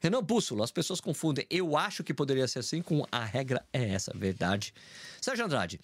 [0.01, 1.47] Renan Bússolo, as pessoas confundem.
[1.51, 4.73] Eu acho que poderia ser assim, com a regra é essa, verdade.
[5.21, 5.81] Sérgio Andrade.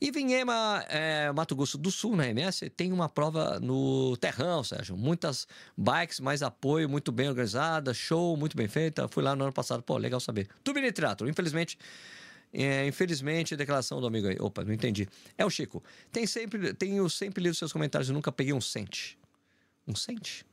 [0.00, 4.96] E Vinhema, é, Mato Grosso do Sul, na MS, tem uma prova no Terrão, Sérgio.
[4.96, 5.46] Muitas
[5.76, 9.08] bikes, mais apoio, muito bem organizada, show, muito bem feita.
[9.08, 10.48] Fui lá no ano passado, pô, legal saber.
[10.62, 11.78] Tubini Teatro, infelizmente
[12.54, 14.36] é, infelizmente, a declaração do amigo aí.
[14.38, 15.08] Opa, não entendi.
[15.36, 15.82] É o Chico.
[16.12, 19.18] Tem sempre, tenho sempre lido seus comentários e nunca peguei um cente.
[19.86, 20.46] Um cente?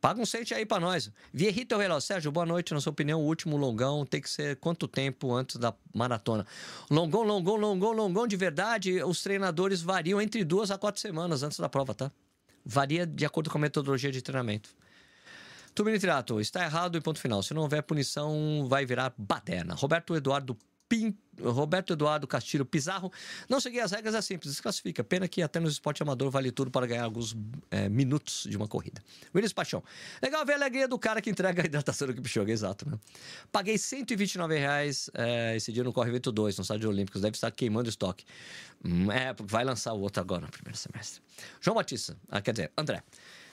[0.00, 1.10] Paga um cente aí para nós.
[1.32, 2.06] Vierrito Relógio.
[2.06, 2.72] Sérgio, boa noite.
[2.72, 6.46] Na sua opinião, o último longão tem que ser quanto tempo antes da maratona?
[6.90, 11.58] Longão, longão, longão, longão de verdade, os treinadores variam entre duas a quatro semanas antes
[11.58, 12.10] da prova, tá?
[12.64, 14.74] Varia de acordo com a metodologia de treinamento.
[15.74, 17.42] Tubinitirato, está errado e ponto final.
[17.42, 19.74] Se não houver punição, vai virar baderna.
[19.74, 20.56] Roberto Eduardo.
[21.40, 23.10] Roberto Eduardo Castilho Pizarro.
[23.48, 25.02] Não seguir as regras é simples, desclassifica.
[25.02, 27.34] Pena que até no esporte amador vale tudo para ganhar alguns
[27.70, 29.02] é, minutos de uma corrida.
[29.34, 29.82] Willis Paixão.
[30.22, 32.98] Legal ver a alegria do cara que entrega a hidratação do Kipchoge, exato, né?
[33.50, 37.22] Paguei 129 reais é, esse dia no Corre Vento 2, no Estádio Olímpicos.
[37.22, 38.26] Deve estar queimando estoque.
[38.84, 41.22] Hum, é, vai lançar o outro agora no primeiro semestre.
[41.58, 43.02] João Batista, ah, quer dizer, André.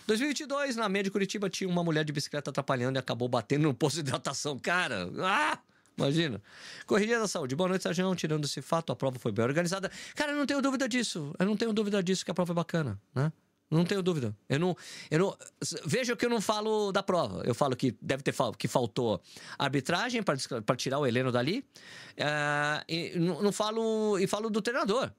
[0.09, 3.73] 2022, na meia de Curitiba, tinha uma mulher de bicicleta atrapalhando e acabou batendo no
[3.75, 4.57] posto de hidratação.
[4.57, 5.59] Cara, ah!
[5.95, 6.41] Imagina.
[6.87, 7.55] Corrida da Saúde.
[7.55, 8.15] Boa noite, Sérgio.
[8.15, 9.91] Tirando esse fato, a prova foi bem organizada.
[10.15, 11.31] Cara, eu não tenho dúvida disso.
[11.37, 13.31] Eu não tenho dúvida disso, que a prova é bacana, né?
[13.69, 14.35] Não tenho dúvida.
[14.47, 14.75] Eu não,
[15.11, 15.37] eu não.
[15.85, 17.43] Veja que eu não falo da prova.
[17.45, 19.21] Eu falo que deve ter que faltou
[19.59, 21.59] arbitragem para tirar o Heleno dali.
[22.17, 24.17] Uh, e não, não falo.
[24.17, 25.11] E falo do treinador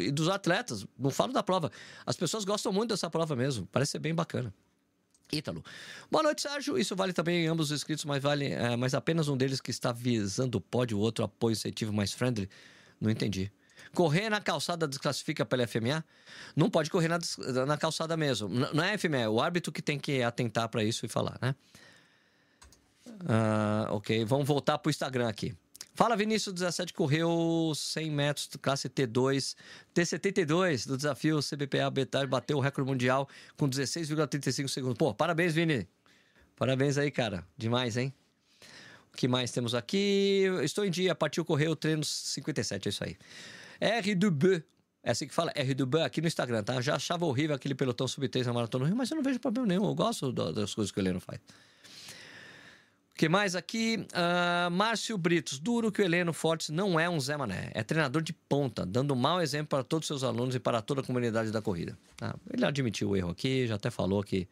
[0.00, 0.86] e dos atletas.
[0.98, 1.70] Não falo da prova.
[2.04, 3.66] As pessoas gostam muito dessa prova mesmo.
[3.72, 4.52] Parece ser bem bacana.
[5.32, 5.64] Ítalo.
[6.10, 6.78] Boa noite, Sérgio.
[6.78, 9.90] Isso vale também ambos os inscritos, mas vale é, mas apenas um deles que está
[9.90, 12.48] visando o pódio, o outro apoio incentivo mais friendly.
[13.00, 13.50] Não entendi.
[13.94, 16.04] Correr na calçada desclassifica pela FMA?
[16.54, 17.18] Não pode correr na,
[17.66, 18.48] na calçada mesmo.
[18.48, 21.54] Não é FMA, é o árbitro que tem que atentar para isso e falar, né?
[23.06, 25.54] Uh, ok, vamos voltar para o Instagram aqui.
[25.96, 29.54] Fala Vinícius 17 correu 100 metros, classe T2,
[29.94, 34.98] T72 do desafio CBPA Betar, bateu o recorde mundial com 16,35 segundos.
[34.98, 35.88] Pô, parabéns, Vini.
[36.56, 37.46] Parabéns aí, cara.
[37.56, 38.12] Demais, hein?
[39.12, 40.46] O que mais temos aqui?
[40.64, 43.16] Estou em dia, partiu correr o treino 57, é isso aí.
[43.80, 44.64] R do B.
[45.00, 46.80] É assim que fala, R do B aqui no Instagram, tá?
[46.80, 49.68] Já achava horrível aquele pelotão sub-3 na Maratona do Rio, mas eu não vejo problema
[49.68, 49.84] nenhum.
[49.84, 51.38] Eu gosto das coisas que o Heleno faz.
[53.14, 54.04] O que mais aqui?
[54.12, 55.60] Uh, Márcio Britos.
[55.60, 57.70] Duro que o Heleno Fortes não é um Zé Mané.
[57.72, 60.82] É treinador de ponta, dando um mau exemplo para todos os seus alunos e para
[60.82, 61.96] toda a comunidade da corrida.
[62.20, 64.48] Ah, ele admitiu o erro aqui, já até falou que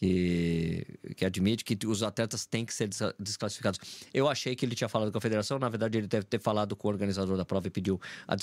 [0.00, 2.88] que, que admite que os atletas têm que ser
[3.18, 3.78] desclassificados.
[4.14, 6.74] Eu achei que ele tinha falado com a federação, na verdade, ele deve ter falado
[6.74, 8.34] com o organizador da prova e pediu a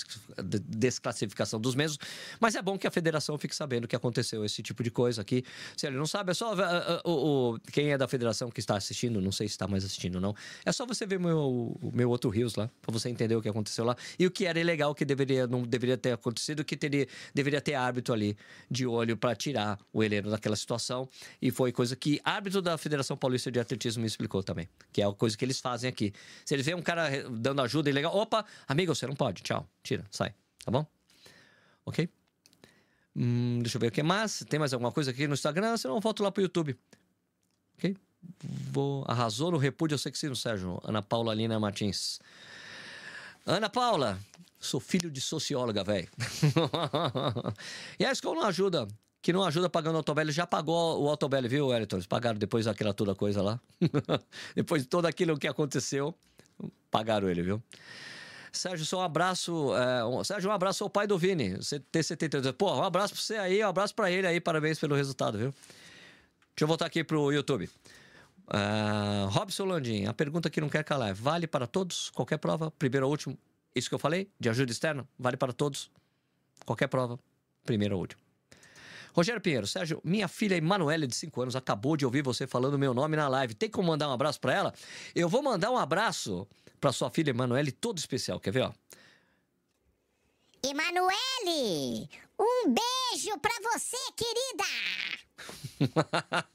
[0.68, 1.98] desclassificação dos mesmos.
[2.40, 5.44] Mas é bom que a federação fique sabendo que aconteceu esse tipo de coisa aqui.
[5.76, 6.54] Se ele não sabe, é só.
[6.54, 9.84] Uh, uh, uh, quem é da federação que está assistindo, não sei se está mais
[9.84, 13.36] assistindo ou não, é só você ver meu, meu outro Rios lá, para você entender
[13.36, 16.64] o que aconteceu lá e o que era ilegal, que deveria, não deveria ter acontecido,
[16.64, 18.38] que teria, deveria ter árbitro ali
[18.70, 21.10] de olho para tirar o Heleno daquela situação.
[21.42, 24.68] E foi coisa que árbitro da Federação Paulista de Atletismo me explicou também.
[24.92, 26.14] Que é a coisa que eles fazem aqui.
[26.46, 29.68] Se eles veem um cara dando ajuda e legal, opa, amigo, você não pode, tchau,
[29.84, 30.34] tira, sai,
[30.64, 30.86] tá bom?
[31.86, 32.10] Ok?
[33.16, 34.46] Hum, deixa eu ver o que mais.
[34.48, 35.78] Tem mais alguma coisa aqui no Instagram?
[35.78, 36.78] Senão eu volto lá pro YouTube.
[37.78, 37.96] Ok?
[38.72, 39.04] Vou...
[39.08, 40.80] Arrasou no repúdio ao sexismo, Sérgio.
[40.84, 42.20] Ana Paula Lina Martins.
[43.46, 44.20] Ana Paula,
[44.60, 46.10] sou filho de socióloga, velho.
[48.00, 48.88] e a escola não ajuda
[49.28, 50.32] que não ajuda pagando o Autobelli.
[50.32, 51.98] Já pagou o Autobelli, viu, Wellington?
[51.98, 53.60] Eles pagaram depois daquela toda coisa lá.
[54.56, 56.16] depois de tudo aquilo que aconteceu,
[56.90, 57.62] pagaram ele, viu?
[58.54, 59.76] Sérgio, só um abraço.
[59.76, 62.54] É, um, Sérgio, um abraço ao pai do Vini, T72.
[62.54, 65.52] Pô, um abraço pra você aí, um abraço pra ele aí, parabéns pelo resultado, viu?
[65.52, 67.70] Deixa eu voltar aqui pro YouTube.
[68.48, 72.12] Uh, Robson Landim, a pergunta que não quer calar: vale para todos?
[72.12, 73.38] Qualquer prova, primeiro ou último?
[73.76, 75.92] Isso que eu falei, de ajuda externa, vale para todos?
[76.66, 77.20] Qualquer prova,
[77.66, 78.27] primeiro ou último.
[79.18, 82.94] Rogério Pinheiro, Sérgio, minha filha Emanuele, de 5 anos, acabou de ouvir você falando meu
[82.94, 83.56] nome na live.
[83.56, 84.74] Tem como mandar um abraço para ela?
[85.16, 86.48] Eu vou mandar um abraço
[86.80, 88.40] para sua filha Emanuele, todo especial.
[88.40, 88.72] Quer ver, ó?
[90.64, 92.08] Emanuele,
[92.40, 94.64] um beijo para você, querida!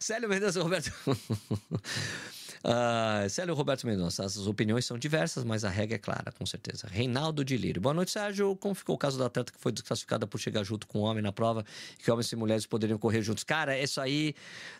[0.00, 0.92] Célio Mendonça Roberto.
[2.64, 6.88] Uh, Célio Roberto Mendonça, as opiniões são diversas, mas a regra é clara, com certeza.
[6.90, 7.80] Reinaldo de Lírio.
[7.80, 8.56] Boa noite, Sérgio.
[8.56, 11.22] Como ficou o caso da atleta que foi desclassificada por chegar junto com o homem
[11.22, 11.64] na prova
[11.98, 13.44] que homens e mulheres poderiam correr juntos?
[13.44, 14.34] Cara, isso aí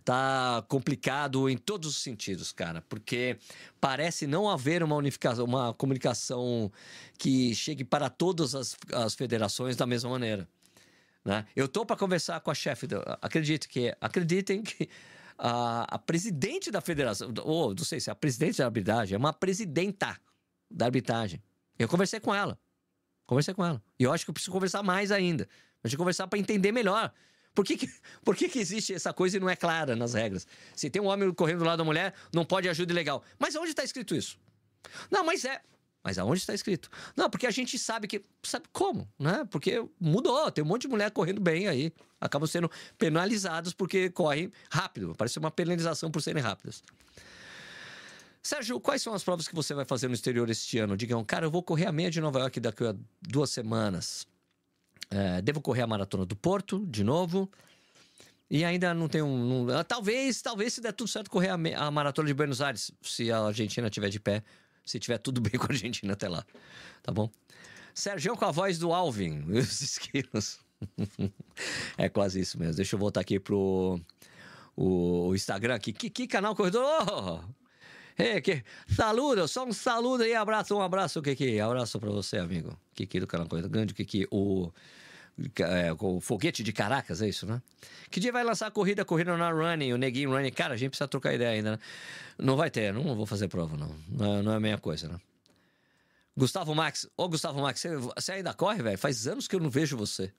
[0.04, 3.36] tá complicado em todos os sentidos, cara, porque
[3.80, 6.70] parece não haver uma unificação, uma comunicação
[7.16, 10.48] que chegue para todas as, as federações da mesma maneira.
[11.24, 11.44] Né?
[11.54, 12.86] Eu tô para conversar com a chefe,
[13.20, 14.88] acredite que acreditem que
[15.38, 19.18] a, a presidente da federação, ou não sei se é a presidente da arbitragem, é
[19.18, 20.18] uma presidenta
[20.70, 21.42] da arbitragem.
[21.78, 22.58] Eu conversei com ela.
[23.26, 23.82] Conversei com ela.
[23.98, 25.48] E eu acho que eu preciso conversar mais ainda.
[25.84, 27.12] Gente conversar para entender melhor.
[27.54, 27.88] Por que, que,
[28.24, 30.46] por que, que existe essa coisa e não é clara nas regras?
[30.74, 33.22] Se tem um homem correndo do lado da mulher, não pode ajuda ilegal.
[33.38, 34.38] Mas onde está escrito isso?
[35.10, 35.60] Não, mas é.
[36.02, 36.88] Mas aonde está escrito?
[37.16, 38.22] Não, porque a gente sabe que.
[38.42, 39.46] Sabe como, né?
[39.50, 40.50] Porque mudou.
[40.50, 41.92] Tem um monte de mulher correndo bem aí.
[42.20, 45.14] Acabam sendo penalizados porque correm rápido.
[45.16, 46.82] Parece uma penalização por serem rápidas.
[48.42, 50.96] Sérgio, quais são as provas que você vai fazer no exterior este ano?
[50.96, 54.26] Digam, cara, eu vou correr a meia de Nova York daqui a duas semanas.
[55.10, 57.50] É, devo correr a maratona do Porto, de novo.
[58.50, 59.64] E ainda não tem um.
[59.64, 63.30] Não, talvez, talvez, se der tudo certo, correr a, a maratona de Buenos Aires, se
[63.30, 64.42] a Argentina estiver de pé
[64.88, 66.44] se tiver tudo bem com a Argentina até lá.
[67.02, 67.30] Tá bom?
[67.94, 70.60] Sérgio com a voz do Alvin, os esquilos.
[71.96, 72.76] é quase isso mesmo.
[72.76, 74.00] Deixa eu voltar aqui pro
[74.76, 75.92] o, o Instagram aqui.
[75.92, 76.84] Que, que canal corredor?
[76.84, 77.58] Oh!
[78.20, 81.60] Hey, que, saludo, só um saludo aí, abraço, um abraço, Kiki.
[81.60, 82.76] Abraço pra você, amigo.
[82.92, 83.70] Kiki do canal corredor.
[83.70, 84.26] Grande Kiki.
[84.30, 84.72] O
[85.60, 87.62] É, o foguete de Caracas, é isso, né?
[88.10, 90.50] Que dia vai lançar a corrida, a corrida na Running, o Neguinho Running?
[90.50, 91.78] Cara, a gente precisa trocar ideia ainda, né?
[92.38, 93.94] Não vai ter, não vou fazer prova, não.
[94.08, 95.18] Não é, não é a minha coisa, né?
[96.36, 97.08] Gustavo Max.
[97.16, 98.98] Ô, Gustavo Max, você, você ainda corre, velho?
[98.98, 100.32] Faz anos que eu não vejo você.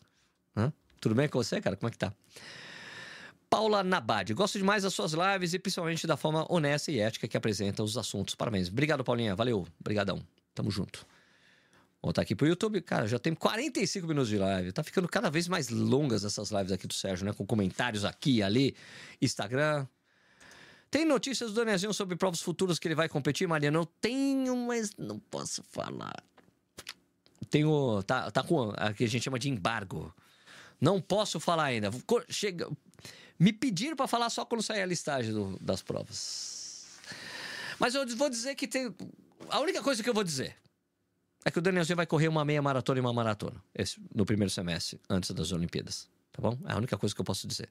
[0.56, 0.72] Hã?
[1.00, 1.76] Tudo bem com você, cara?
[1.76, 2.14] Como é que tá?
[3.50, 4.34] Paula Nabad.
[4.34, 7.98] Gosto demais das suas lives e principalmente da forma honesta e ética que apresenta os
[7.98, 8.36] assuntos.
[8.36, 8.68] Parabéns.
[8.70, 9.36] Obrigado, Paulinha.
[9.36, 9.66] Valeu.
[9.80, 10.22] Obrigadão.
[10.54, 11.06] Tamo junto.
[12.02, 12.82] Voltar aqui pro YouTube.
[12.82, 14.72] Cara, já tem 45 minutos de live.
[14.72, 17.34] Tá ficando cada vez mais longas essas lives aqui do Sérgio, né?
[17.34, 18.76] Com comentários aqui e ali.
[19.22, 19.86] Instagram.
[20.90, 23.78] Tem notícias do Danielzinho sobre provas futuras que ele vai competir, Mariana?
[23.78, 26.24] Eu tenho, mas não posso falar.
[27.50, 28.02] Tenho.
[28.04, 28.74] Tá, tá com.
[28.78, 30.14] A que a gente chama de embargo.
[30.80, 31.92] Não posso falar ainda.
[32.30, 32.70] Chega.
[33.38, 36.98] Me pediram para falar só quando sair a listagem do, das provas.
[37.78, 38.96] Mas eu vou dizer que tem.
[39.50, 40.56] A única coisa que eu vou dizer
[41.46, 44.50] é que o Danielzinho vai correr uma meia maratona e uma maratona esse, no primeiro
[44.50, 46.10] semestre, antes das Olimpíadas.
[46.32, 46.58] Tá bom?
[46.68, 47.70] É a única coisa que eu posso dizer.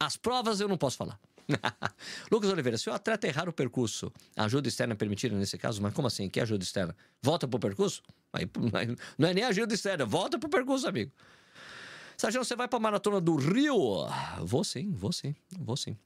[0.00, 1.18] As provas eu não posso falar.
[2.30, 5.82] Lucas Oliveira, se o atleta errar o percurso, ajuda externa permitida nesse caso?
[5.82, 6.28] Mas como assim?
[6.28, 6.96] Que ajuda externa?
[7.20, 8.02] Volta pro percurso?
[8.32, 8.48] Aí,
[9.18, 11.12] não é nem ajuda externa, volta pro percurso, amigo.
[12.16, 14.06] Sérgio, você vai pra maratona do Rio?
[14.44, 15.96] Vou sim, vou sim, vou sim.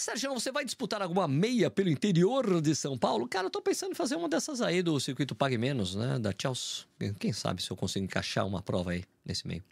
[0.00, 3.28] Sérgio, você vai disputar alguma meia pelo interior de São Paulo?
[3.28, 6.18] Cara, eu tô pensando em fazer uma dessas aí do circuito Pague Menos, né?
[6.18, 6.86] Da Chelsea.
[7.18, 9.62] Quem sabe se eu consigo encaixar uma prova aí nesse meio.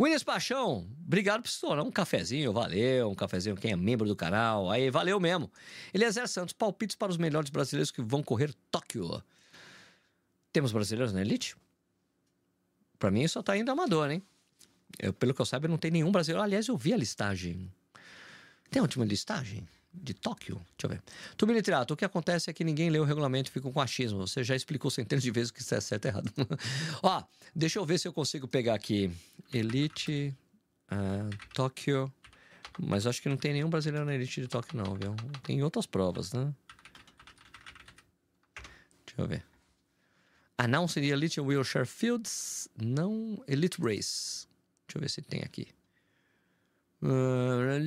[0.00, 4.70] Williams Paixão, obrigado por estourar um cafezinho, valeu, um cafezinho, quem é membro do canal,
[4.70, 5.52] aí, valeu mesmo.
[5.92, 9.22] Eliezer Santos, palpites para os melhores brasileiros que vão correr Tóquio.
[10.54, 11.54] Temos brasileiros na elite?
[12.98, 14.22] Para mim só tá indo amador, hein?
[14.98, 16.42] Eu, pelo que eu saiba, não tem nenhum brasileiro.
[16.42, 17.70] Aliás, eu vi a listagem.
[18.70, 19.66] Tem a última listagem?
[19.92, 20.54] de Tóquio.
[20.78, 21.02] Deixa eu ver.
[21.36, 24.26] Tubino Triato, o que acontece é que ninguém lê o regulamento e fica com achismo.
[24.26, 26.32] Você já explicou centenas de vezes que isso é certo e errado.
[27.02, 27.22] Ó,
[27.54, 29.10] deixa eu ver se eu consigo pegar aqui.
[29.52, 30.34] Elite,
[30.92, 32.12] uh, Tóquio.
[32.78, 35.14] Mas acho que não tem nenhum brasileiro na Elite de Tóquio, não, viu?
[35.42, 36.54] Tem outras provas, né?
[39.06, 39.44] Deixa eu ver.
[40.56, 42.68] Announcing the Elite Wheelchair Fields.
[42.80, 43.42] Não.
[43.48, 44.46] Elite Race.
[44.86, 45.68] Deixa eu ver se tem aqui.
[47.02, 47.82] Uh,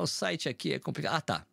[0.00, 1.14] o site aqui é complicado.
[1.14, 1.46] Ah, tá.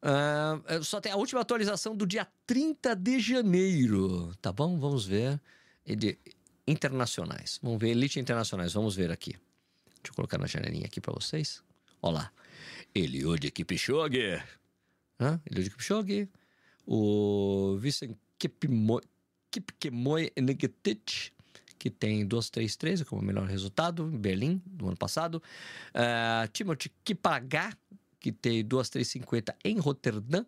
[0.00, 4.78] Uh, só tem a última atualização do dia 30 de janeiro, tá bom?
[4.78, 5.40] Vamos ver.
[5.84, 6.18] De
[6.66, 7.58] internacionais.
[7.62, 8.72] Vamos ver Elite Internacionais.
[8.72, 9.32] Vamos ver aqui.
[9.32, 11.62] Deixa eu colocar na janelinha aqui para vocês.
[12.02, 12.32] Olha lá.
[12.94, 14.42] Eliud Kipchoge.
[15.18, 15.40] Hã?
[15.50, 16.28] Eliud Kipchoge.
[16.86, 19.02] O Vicent Kipkemoy
[20.36, 21.32] Negetic
[21.78, 25.42] que tem 2-3-13 como melhor resultado em Berlim, no ano passado.
[25.90, 27.72] Uh, Timothy Kipagá,
[28.18, 30.44] que tem 2-3-50 em Roterdã.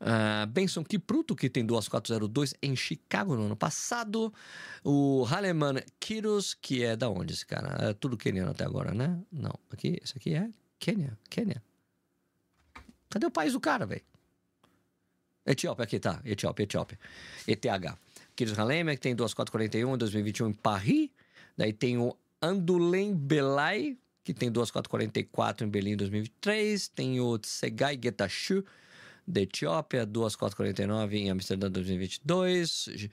[0.00, 4.32] Uh, Benson Kipruto, que tem 2.402 em Chicago no ano passado.
[4.82, 7.90] O Haleman Kiros, que é da onde esse cara?
[7.90, 9.20] É tudo queniano até agora, né?
[9.30, 10.48] Não, aqui, esse aqui é
[10.78, 11.62] Quênia, Quênia.
[13.10, 14.02] Cadê o país do cara, velho?
[15.44, 16.20] Etiópia, aqui tá.
[16.24, 16.98] Etiópia, Etiópia.
[17.46, 17.98] ETH.
[18.40, 21.10] Kiros Halema, que tem 2,441 em 2021 em Paris.
[21.58, 26.88] Daí tem o Andulem Belay, que tem 2,444 em Berlim em 2023.
[26.88, 28.64] Tem o Tsegai Getachew,
[29.26, 33.10] da Etiópia, 2,449 em Amsterdã 2022.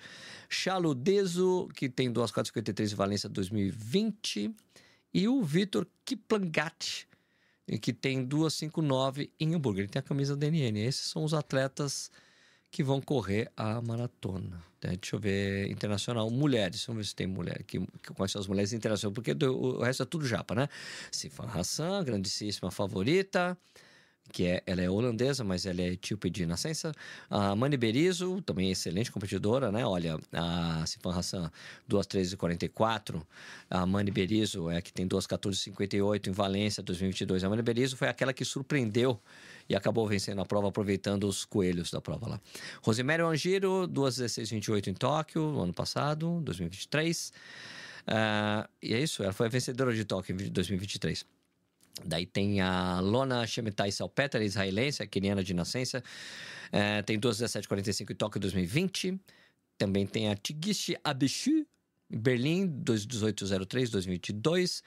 [0.47, 4.55] Chaludeso, que tem 2,453 em Valência 2020.
[5.13, 7.05] E o Vitor Kiplangat,
[7.81, 9.81] que tem 2,59 em Hamburgo.
[9.81, 10.77] Ele tem a camisa da NN.
[10.79, 12.09] Esses são os atletas
[12.71, 14.63] que vão correr a maratona.
[14.87, 14.97] Né?
[14.99, 16.85] Deixa eu ver, internacional, mulheres.
[16.85, 20.03] Vamos ver se tem mulher que, que conhece as mulheres internacionais, porque do, o resto
[20.03, 20.69] é tudo japa, né?
[21.11, 23.57] Sifan Hassan, grandíssima favorita
[24.31, 26.91] que é, ela é holandesa, mas ela é etíope de nascença.
[27.29, 29.85] A Mani Berizzo, também excelente competidora, né?
[29.85, 31.51] Olha, a Sifan Hassan,
[31.89, 33.21] 2.13.44.
[33.69, 37.43] A Mani Berizzo é que tem 2.14.58 em Valência, 2022.
[37.43, 39.19] A Mani Berizzo foi aquela que surpreendeu
[39.69, 42.41] e acabou vencendo a prova aproveitando os coelhos da prova lá.
[42.81, 47.33] Rosemary Angiro, 2.16.28 em Tóquio, no ano passado, 2023.
[48.07, 51.25] Uh, e é isso, ela foi a vencedora de Tóquio em 2023.
[52.05, 56.03] Daí tem a Lona Shemetai Salpeter, israelense, queniana de nascença.
[56.71, 59.19] É, tem 2,1745 em Tóquio 2020.
[59.77, 61.65] Também tem a Tigishi Abishu,
[62.09, 64.83] Berlim, 21803 2022.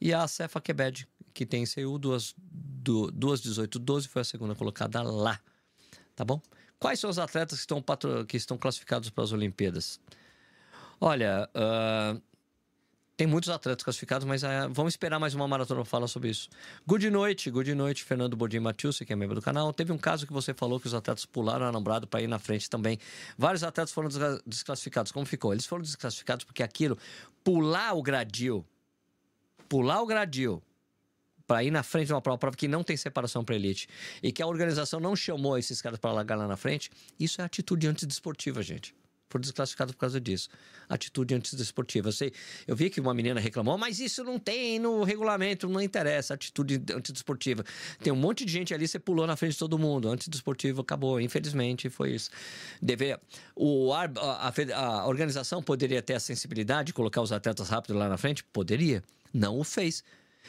[0.00, 5.40] E a Cefa Kebed, que tem CU 21812, foi a segunda colocada lá.
[6.14, 6.40] Tá bom?
[6.78, 8.26] Quais são os atletas que estão, patro...
[8.26, 9.98] que estão classificados para as Olimpíadas?
[11.00, 12.20] Olha, uh...
[13.14, 16.48] Tem muitos atletas classificados, mas é, vamos esperar mais uma maratona falar sobre isso.
[16.86, 19.70] Good noite, good noite, Fernando Bodin Matius, que é membro do canal.
[19.72, 22.38] Teve um caso que você falou que os atletas pularam a namorado para ir na
[22.38, 22.98] frente também.
[23.36, 24.08] Vários atletas foram
[24.46, 25.12] desclassificados.
[25.12, 25.52] Como ficou?
[25.52, 26.96] Eles foram desclassificados porque aquilo,
[27.44, 28.64] pular o gradil,
[29.68, 30.62] pular o gradil
[31.52, 33.86] para ir na frente de uma prova, que não tem separação para elite
[34.22, 36.90] e que a organização não chamou esses caras para largar lá na frente,
[37.20, 38.94] isso é atitude antidesportiva, gente.
[39.28, 40.48] Foram desclassificados por causa disso.
[40.88, 42.08] Atitude antidesportiva.
[42.08, 42.32] Eu, sei,
[42.66, 46.32] eu vi que uma menina reclamou, mas isso não tem no regulamento, não interessa.
[46.32, 47.62] Atitude antidesportiva.
[48.02, 50.08] Tem um monte de gente ali, você pulou na frente de todo mundo.
[50.08, 51.20] Antidesportivo acabou.
[51.20, 52.30] Infelizmente, foi isso.
[52.80, 53.20] Deveria,
[53.54, 58.08] o, a, a, a organização poderia ter a sensibilidade de colocar os atletas rápido lá
[58.08, 58.42] na frente?
[58.42, 59.04] Poderia.
[59.34, 60.02] Não o fez.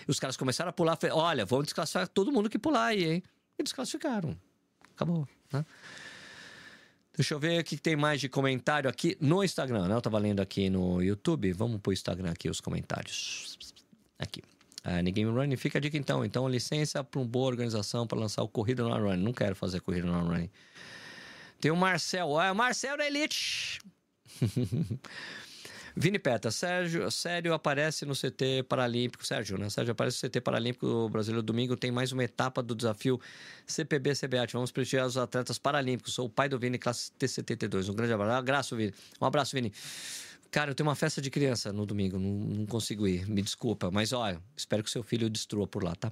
[0.07, 0.97] E os caras começaram a pular.
[1.11, 3.23] Olha, vamos desclassificar todo mundo que pular aí, hein?
[3.57, 4.35] E desclassificaram.
[4.95, 5.27] Acabou.
[5.51, 5.65] Né?
[7.15, 9.87] Deixa eu ver o que tem mais de comentário aqui no Instagram.
[9.87, 9.95] Né?
[9.95, 11.51] Eu tava lendo aqui no YouTube.
[11.53, 13.57] Vamos pro Instagram aqui os comentários.
[14.17, 14.41] Aqui.
[14.85, 16.25] Uh, ninguém Running, fica a dica então.
[16.25, 19.23] Então, licença para uma boa organização para lançar o Corrida no Running.
[19.23, 20.49] Não quero fazer Corrida no Running.
[21.61, 22.37] Tem o Marcel.
[22.37, 23.79] Ah, Marcel da Elite.
[25.95, 29.25] Vini Peta, Sérgio, Sério aparece no CT Paralímpico.
[29.25, 29.69] Sérgio, né?
[29.69, 31.77] Sérgio aparece no CT Paralímpico Brasileiro domingo.
[31.77, 33.19] Tem mais uma etapa do desafio
[33.67, 34.53] CPB-CBAT.
[34.53, 36.13] Vamos prestigiar os atletas paralímpicos.
[36.13, 37.89] Sou o pai do Vini, classe T72.
[37.89, 38.39] Um grande abraço.
[38.39, 38.93] Abraço, Vini.
[39.21, 39.71] Um abraço, Vini.
[40.49, 42.17] Cara, eu tenho uma festa de criança no domingo.
[42.17, 43.29] Não, não consigo ir.
[43.29, 43.91] Me desculpa.
[43.91, 46.11] Mas, olha, espero que seu filho destrua por lá, tá?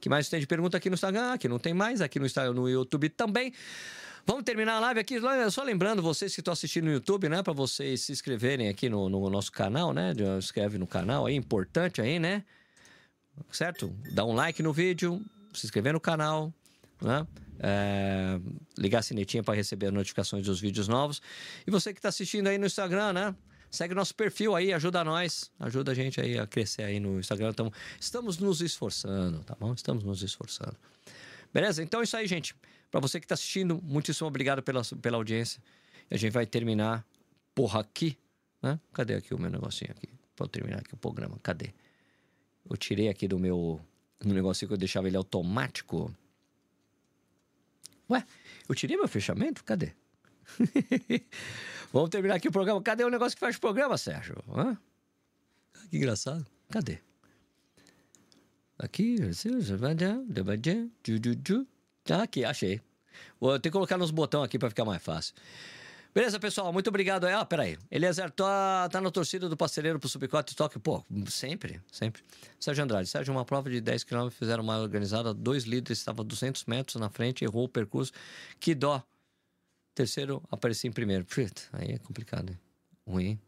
[0.00, 1.34] que mais tem de pergunta aqui no Instagram?
[1.34, 2.00] Aqui não tem mais.
[2.00, 3.52] Aqui no, Instagram, no YouTube também.
[4.26, 5.16] Vamos terminar a live aqui.
[5.50, 7.42] Só lembrando vocês que estão assistindo no YouTube, né?
[7.42, 10.12] Para vocês se inscreverem aqui no, no, nosso canal, né?
[10.38, 12.44] Inscreve no canal aí, importante aí, né?
[13.50, 13.94] Certo?
[14.12, 16.52] Dá um like no vídeo, se inscrever no canal,
[17.00, 17.26] né?
[17.62, 18.40] É,
[18.78, 21.20] ligar a sinetinha para receber notificações dos vídeos novos.
[21.66, 23.34] E você que está assistindo aí no Instagram, né?
[23.70, 27.52] Segue nosso perfil aí, ajuda nós, ajuda a gente aí a crescer aí no Instagram.
[27.52, 29.72] Tamo, estamos nos esforçando, tá bom?
[29.72, 30.76] Estamos nos esforçando.
[31.54, 31.82] Beleza?
[31.82, 32.54] Então é isso aí, gente.
[32.90, 35.62] Para você que está assistindo, muitíssimo obrigado pela, pela audiência.
[36.10, 37.06] E a gente vai terminar,
[37.54, 38.18] porra, aqui,
[38.62, 38.80] né?
[38.92, 40.08] Cadê aqui o meu negocinho aqui?
[40.36, 41.38] Vou terminar aqui o programa.
[41.42, 41.72] Cadê?
[42.68, 43.80] Eu tirei aqui do meu
[44.24, 46.14] no negocinho que eu deixava ele automático.
[48.10, 48.26] Ué,
[48.68, 49.64] eu tirei meu fechamento?
[49.64, 49.92] Cadê?
[51.92, 52.82] Vamos terminar aqui o programa.
[52.82, 54.36] Cadê o negócio que faz o programa, Sérgio?
[54.48, 54.76] Hã?
[55.88, 56.46] Que engraçado.
[56.68, 56.98] Cadê?
[58.78, 59.16] Aqui,
[62.10, 62.80] Tá aqui, achei.
[63.38, 65.32] Vou ter que colocar nos botões aqui para ficar mais fácil.
[66.12, 66.72] Beleza, pessoal?
[66.72, 67.24] Muito obrigado.
[67.26, 67.78] Ah, peraí.
[67.88, 70.80] Eliezer tá, tá na torcida do parceiro pro Subcote Toque.
[70.80, 72.20] Pô, sempre, sempre.
[72.58, 73.08] Sérgio Andrade.
[73.08, 75.32] Sérgio, uma prova de 10 km fizeram uma organizada.
[75.32, 78.10] Dois líderes estavam 200 metros na frente, errou o percurso.
[78.58, 79.00] Que dó.
[79.94, 81.24] Terceiro, apareci em primeiro.
[81.24, 82.50] Puta, aí é complicado.
[82.50, 82.58] Hein?
[83.06, 83.40] Ruim.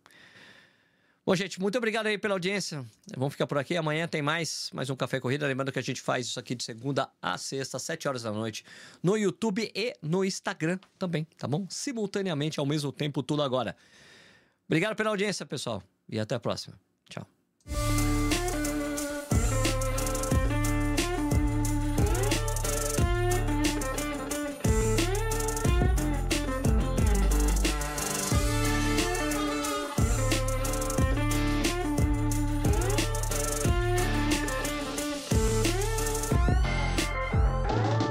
[1.24, 2.84] Bom, gente, muito obrigado aí pela audiência.
[3.16, 3.76] Vamos ficar por aqui.
[3.76, 5.46] Amanhã tem mais, mais um Café Corrida.
[5.46, 8.32] Lembrando que a gente faz isso aqui de segunda a sexta, às 7 horas da
[8.32, 8.64] noite,
[9.00, 11.64] no YouTube e no Instagram também, tá bom?
[11.70, 13.76] Simultaneamente, ao mesmo tempo, tudo agora.
[14.66, 15.80] Obrigado pela audiência, pessoal.
[16.08, 16.76] E até a próxima.
[17.08, 17.24] Tchau.